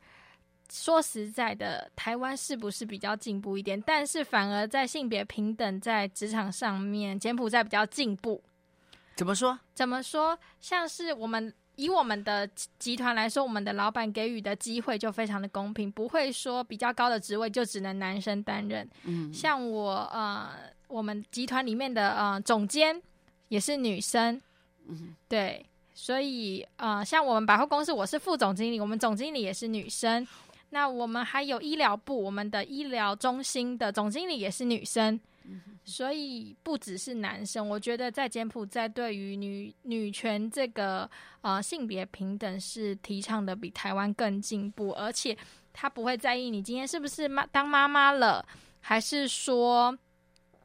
[0.71, 3.81] 说实在的，台湾是不是比较进步一点？
[3.83, 8.43] 但是反而在性别平等在职场上面，柬埔寨比较进步。
[9.17, 9.59] 怎么说？
[9.75, 10.39] 怎么说？
[10.61, 18.89] 像是我们以我们的集集团来说，我们的老板给予的机会就非常的公平，不会说比较高的职位就只能男生担任。
[19.05, 20.51] 嗯，像我呃，
[20.89, 23.01] 我们集团里面的呃总监
[23.49, 24.41] 也是女生，
[24.87, 25.64] 嗯，对，
[25.95, 30.27] 所以呃，像我们百货公司，我是副总经理，我们总经理也是女生。
[30.70, 35.20] 那我们还有医疗部，我们的医疗中心的总经理也是女生。
[35.84, 45.36] 所以不只是男生，我觉得在柬埔寨对于女女权这个呃性别平等是提倡的比台湾更进步，而且
[45.72, 48.47] 他不会在意你今天是不是妈当妈妈了，
[48.80, 49.97] 还是说。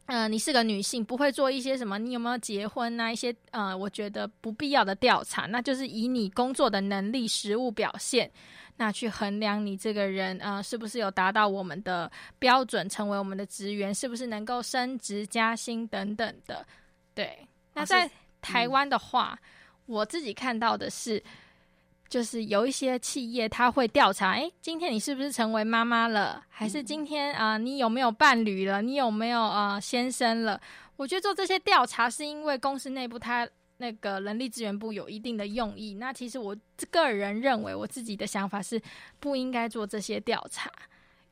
[0.10, 3.12] 嗯、你是个女性，不会做一些什么，你有没有结婚啊？
[3.12, 8.32] 一些呃，我觉得不必要的调查，那就是以你工作的能力、实物表现，
[8.78, 12.10] 那去衡量你这个人呃是不是有达到我们的
[12.40, 16.66] 标准，成为我们的职员，是不是能够升职加薪等等的。
[17.14, 18.10] 对，那在
[18.42, 19.38] 台湾的话，
[19.86, 21.22] 我自己看到的是。
[22.10, 26.42] 就是有一些企业，他会调查，诶，今天你是不是成为妈妈了？
[26.48, 28.82] 还是今天啊、呃你有没有伴侣了？
[28.82, 30.58] 你有没有呃先生了？
[30.96, 33.46] 我觉得做这些调查是因为公司内部它
[33.78, 35.94] 那个人力资源部有一定的用意。
[35.96, 36.56] 那其实我
[36.92, 38.82] 个人认为，我自己的想法是
[39.20, 40.72] 不应该做这些调查，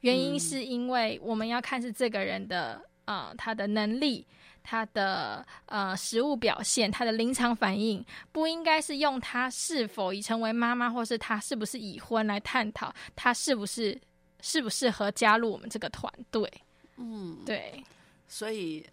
[0.01, 4.25] 原因是因为我们要看是这个人的呃他的能力。
[4.67, 13.95] 他的呃实物表现，他的临场反应，不应该是用他是否已成为妈妈，或是他是不是已婚来探讨他是不是
[14.41, 16.51] 适不适合加入我们这个团队。
[16.97, 17.83] 嗯，对，
[18.27, 18.83] 所以，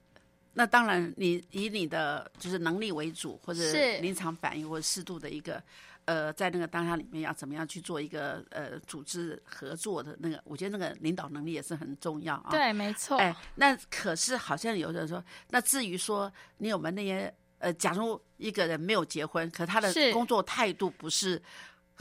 [0.55, 3.61] 那当然你以你的就是能力为主，或者
[4.01, 5.63] 临场反应，或者适度的一个
[6.05, 12.49] 呃，在那个当下里面要怎么样去做一个呃组织合作的那个，我觉得那个领导能力也是很重要啊。。
[12.51, 13.17] 对，没错。
[13.19, 21.41] 哎，那可是好像有人说，那至于说你有没有那些呃，假如一个人没有结婚，可他的工作态度不是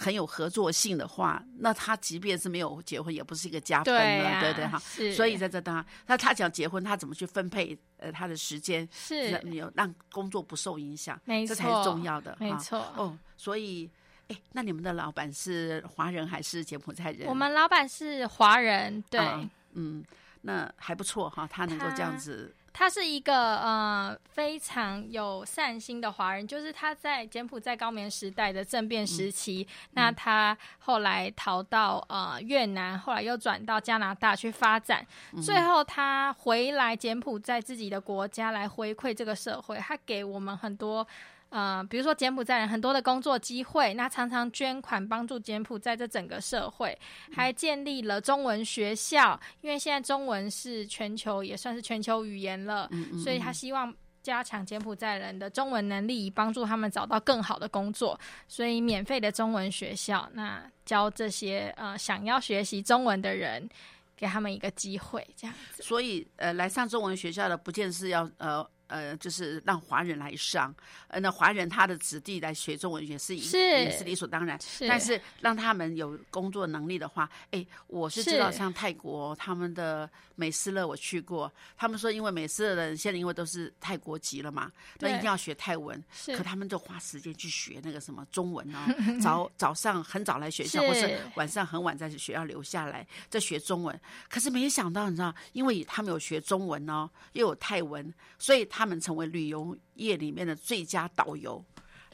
[0.02, 4.80] 很有合作性的话，那他即便是没有结婚，也不是一个加分了，对啊对对哈。
[5.16, 12.36] 所以在这当中，那他想结婚，他怎么去分配呃他的时间，是有让工作不受影响，没这才是重要的。
[12.40, 12.80] 没错。
[12.98, 13.90] 哦，所以。
[14.28, 17.28] 哎，那你们的老板是华人还是柬埔寨人？
[17.28, 20.02] 我们老板是华人，对，啊嗯，
[20.44, 35.06] 那还不错哈，他能够这样子他是一个呃非常有善心的华人，就是他在柬埔寨高棉时代的政变时期，那他后来逃到呃越南，后来又转到加拿大去发展，
[35.44, 41.08] 最后他回来柬埔寨自己的国家来回馈这个社会，他给我们很多。
[41.52, 46.98] 呃，比如说柬埔寨人很多的工作机会，那常常捐款帮助柬埔寨这整个社会，
[47.32, 52.90] 还建立了中文学校，因为现在中文是全球也算是全球语言了，
[53.22, 53.94] 所以他希望
[54.24, 58.18] 加强柬埔寨人的中文能力，以帮助他们找到更好的工作。
[58.48, 63.68] 所以免费的中文学校，那教这些呃想要学习中文的人，
[64.16, 65.84] 给他们一个机会，这样子。
[65.84, 70.74] 所以呃，来上中文学校的，不见是要呃呃，就是让华人来上，
[71.08, 74.60] 呃，那华人他的子弟来学中文也是是也是理所当然。
[74.60, 84.70] 是但是让他们有工作能力的话，哎，我是知道像泰国他们的美斯乐我去过，他们说因为美斯乐的人现在因为都是泰国籍了嘛，
[85.00, 86.04] 那一定要学泰文，
[86.36, 88.80] 可他们就花时间去学那个什么中文哦，
[89.22, 93.98] 早 早上很早来学校，或是晚上很晚在学校留下来在学中文。
[94.30, 101.64] 可是没想到，你知道，因为他们有学中文哦，又有泰文，所以他们成为旅游业里面的最佳导游。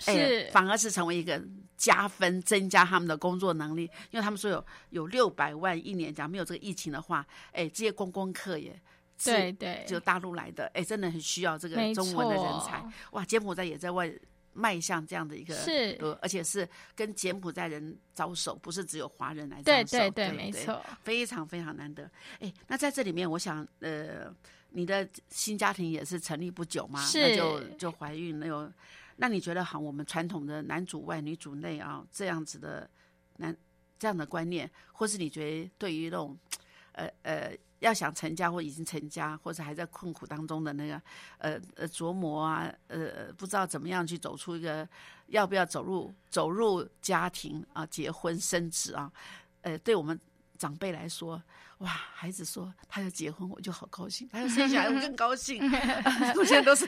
[0.05, 1.43] 哎是反而是成为一个
[1.75, 3.89] 加分，增加他们的工作能力。
[4.11, 8.79] 因为他们说有有六百万一年，假如没有这个疫情的话，哎，这些观光客也
[9.17, 12.85] 是对对，就大陆来的，哎，真的很需要这个中文的人才。
[13.13, 14.13] 哇，柬埔寨也在外
[14.53, 19.97] 迈向这样的一个是呃，而且是跟柬埔寨人招手，不是只有华人来招对手。
[19.97, 20.79] 对对，没错。
[21.01, 22.07] 非常非常难得。
[22.39, 24.31] 哎，那在这里面，我想，呃，
[24.69, 28.71] 你的新家庭也是成立不久嘛，是那就就怀孕了有。
[29.19, 32.87] 那你觉得，好，我们传统的男主外女主内啊，这样子的
[33.37, 33.55] 男
[33.97, 36.37] 这样的观念，或是你觉得对于那种，
[36.91, 41.01] 呃呃，要想成家或已经成家，或者还在困苦当中的那个，
[41.39, 44.87] 呃呃琢磨啊，呃不知道怎么样去走出一个，
[45.29, 49.11] 要不要走入走入家庭啊，结婚生子啊，
[49.61, 50.19] 呃，对我们
[50.59, 51.41] 长辈来说，
[51.79, 55.61] 哇，孩子说他要结婚，我就好高兴；他要生小孩，我更高兴。
[56.35, 56.87] 我现在都是，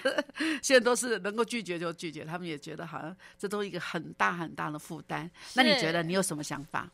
[0.64, 5.30] 现在都是能够拒绝就拒绝，他们也觉得好像这都一个很大很大的负担。
[5.54, 6.90] 那你觉得你有什么想法？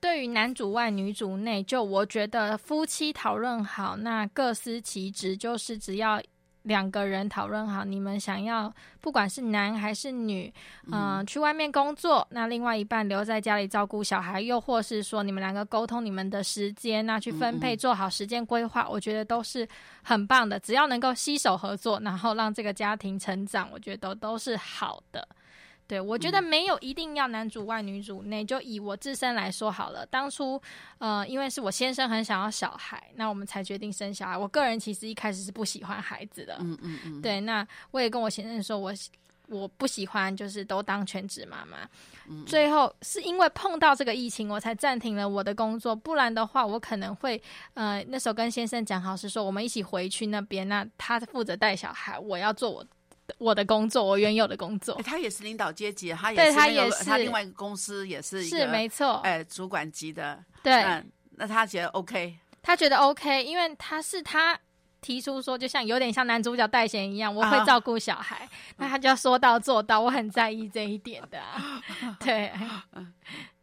[0.00, 6.20] 对于男主外女主内，就我觉得夫妻讨论好，那各司其职，就是只要
[6.62, 10.52] 两个人讨论好，你们想要不管是男还是女，
[10.90, 19.68] 嗯、去外面工作，那另外一半留在家里照顾小孩，又或是说你们两个沟通你们的时间，那去分配做好时间规划，我觉得都是
[20.02, 20.58] 很棒的。
[20.60, 25.26] 只要能够携手合作，然后让这个家庭成长，我觉得都都是好的。
[25.92, 30.06] 对，我觉得没有一定要男主外女主内，就以我自身来说好了。
[30.06, 30.58] 当初，
[30.96, 34.38] 呃，因为是我先生很想要小孩，那我们才决定生小孩。
[34.38, 37.42] 我个人其实一开始是不喜欢孩子的，嗯嗯嗯，对。
[37.42, 38.90] 那我也跟我先生说，我
[39.48, 41.86] 我不喜欢就是都当全职妈妈。
[42.26, 45.94] 嗯最后是因为碰到这个疫情，我才暂停了我的工作。
[45.94, 47.38] 不然的话，我可能会
[47.74, 52.82] 呃那时候跟先生讲好是说，我们一起回去那边，那他负责带小孩，我要做我
[53.38, 54.94] 我的工作，我原有的工作。
[54.94, 55.02] 诶。
[55.02, 57.04] 他也是领导阶级，他也对是他也是。
[57.04, 60.82] 他另外一个公司也是是没错，哎主管级的，对。
[60.82, 61.04] 那
[61.36, 64.58] 那他觉得 OK，他觉得 OK，因为他是他
[65.00, 67.64] 提出说，就像有点像男主角戴贤一样，我会啊。
[67.64, 71.82] 照顾小孩，那他就要说到做到，我很在意这一点的、啊。
[72.20, 72.52] 对，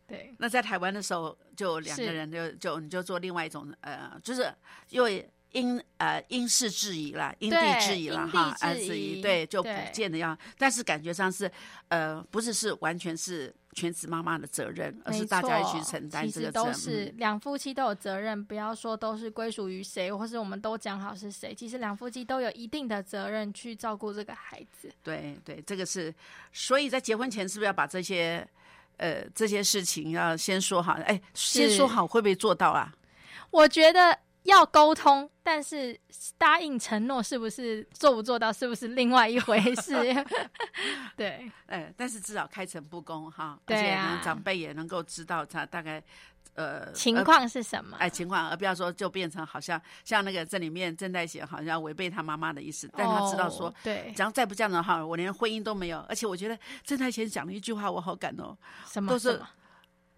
[0.07, 4.53] 对，那在台湾的时候，就两个人就就你就做另外一种呃，就是
[4.89, 11.51] 因为因呃因事制宜啦，因地制宜啦哈，呃制制宜宜对，就不见得要，但是感觉上是
[11.87, 16.71] 呃不是是完全是全职妈妈的责任，而是大家一起承担这个责任。
[16.71, 21.53] 都是嗯两夫妻都有责任，不要说都是归属于谁，或是我们都讲好是谁。
[21.53, 24.91] 其实两夫妻都有一定的责任去照顾这个孩子。
[25.03, 26.13] 对对，这个是，
[26.53, 28.47] 所以在结婚前是不是要把这些
[28.97, 30.93] 呃这些事情要先说好？
[31.05, 32.93] 哎，先说好会不会做到啊？
[33.51, 35.99] 我觉得要沟通，但是
[36.37, 39.93] 答应承诺是不是做不做到，是不是另外一回事？
[41.15, 46.01] 对，哎，但是至少开诚布公哈，对啊呢，长辈也能够知道他大概
[46.55, 47.97] 呃呃情况是什么？
[47.97, 53.73] 哎情况，而不要说就变成好像像那个这里面郑代贤好像违背他妈妈的意思，但他知道说哦。
[53.83, 55.99] 对，只要再不这样的话，我连婚姻都没有。
[56.07, 59.47] 而且我觉得郑太贤讲了一句话，我好感动，什么都是什么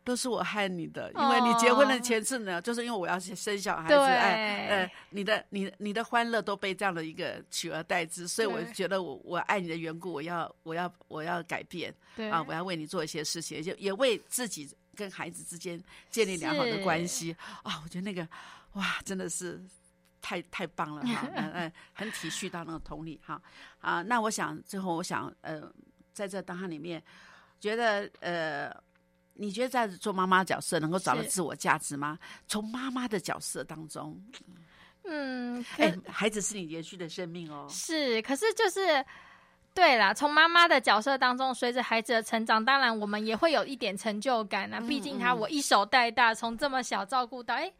[0.04, 18.28] 都是我害你的，因为你结婚的哦前次呢，就是因为我要生小孩子，对哎，呃，你的你你的欢乐都被这样的一个取而代之，所以我觉得我我爱你的缘故，我要我要我要改变对啊，我要为你做一些事情，也就也为自己跟孩子之间建立良好的关系啊，我觉得那个
[18.74, 19.62] 哇，真的是。
[20.24, 23.42] 太太棒了哈，嗯嗯，很体恤到那个同理哈
[23.80, 24.04] 啊。
[24.04, 25.64] 那我想最后，我想呃，
[26.14, 27.02] 在这当下里面，
[27.60, 28.72] 觉得呃，
[29.34, 32.18] 你觉得在做妈妈角色能够找到自我价值吗？
[32.48, 34.20] 从妈妈的角色当中，
[35.06, 37.68] 嗯，可哎，孩子是你延续的生命哦。
[37.70, 39.06] 是，可是就是。
[39.74, 44.80] 对啦，从妈妈的角色当中，随着孩子的成长，当然我们也会有一点成就感啊。
[44.80, 47.72] 嗯毕竟他嗯我一手带大，从这么小照顾到，哎，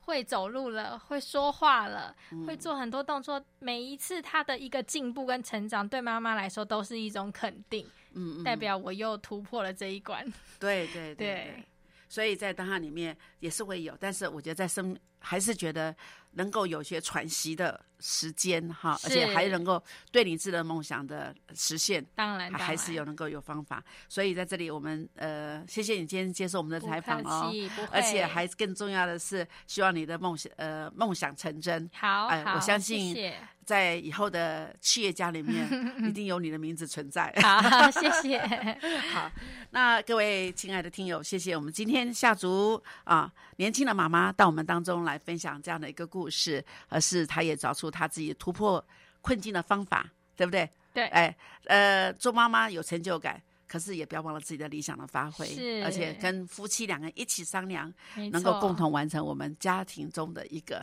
[0.00, 3.42] 会走路了，会说话了，嗯会做很多动作。
[3.60, 7.86] 每一次他的一个进步跟成长，对妈妈来说都是一种肯定，
[8.18, 10.24] 嗯嗯，代表我又突破了这一关。
[10.58, 11.64] 对对对对，
[12.08, 15.94] 所以在当下里面也是会有，但是我觉得在生还是觉得
[16.32, 22.04] 能够有些喘息的时间哈，而且还能够对你自己的梦想的实现。
[22.14, 27.52] 当然，当还是有能够有方法，所以在这里我们呃，谢谢你今天接受我们的采访哦，
[27.90, 33.36] 而且还更重要的是，希望你的梦想呃梦想成真，好，我相谢信谢
[33.68, 35.68] 在以后的企业家里面
[36.08, 37.30] 一定有你的名字存在。
[37.42, 38.40] 好，谢谢。
[39.12, 39.30] 好，
[39.72, 48.82] 那各位亲爱的听友，谢谢我们今天下足啊年轻的妈妈到我们当中来分享这样的一个故事，而是她也找出她自己突破
[49.20, 50.70] 困境的方法，对不对？
[50.94, 53.38] 对哎，呃，做妈妈有成就感。
[53.68, 57.92] 可是也不要忘了自己的理想的发挥，是而且跟夫妻两个人一起商量，
[58.32, 60.82] 能够共同完成我们家庭中的一个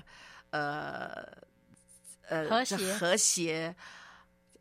[0.51, 1.25] 呃
[2.29, 3.75] 呃这和谐和谐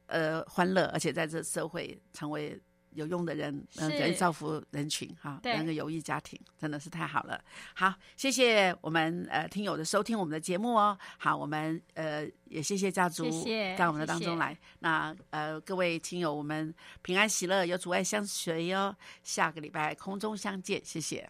[0.07, 2.61] 呃欢乐，而且在这社会成为
[2.91, 7.43] 有用的人，能是人造福人群哈，对能够有益家庭，真的是太好了。
[7.75, 10.97] 好，谢谢我们呃听友的收听我们的节目哦。
[11.19, 14.57] 好，我们呃也谢谢家族谢谢在我们的当谢谢中来。
[14.79, 18.95] 那呃各位听友，我们平安喜乐，有阻碍相随哟。
[19.25, 21.29] 下个礼拜空中相见，谢谢。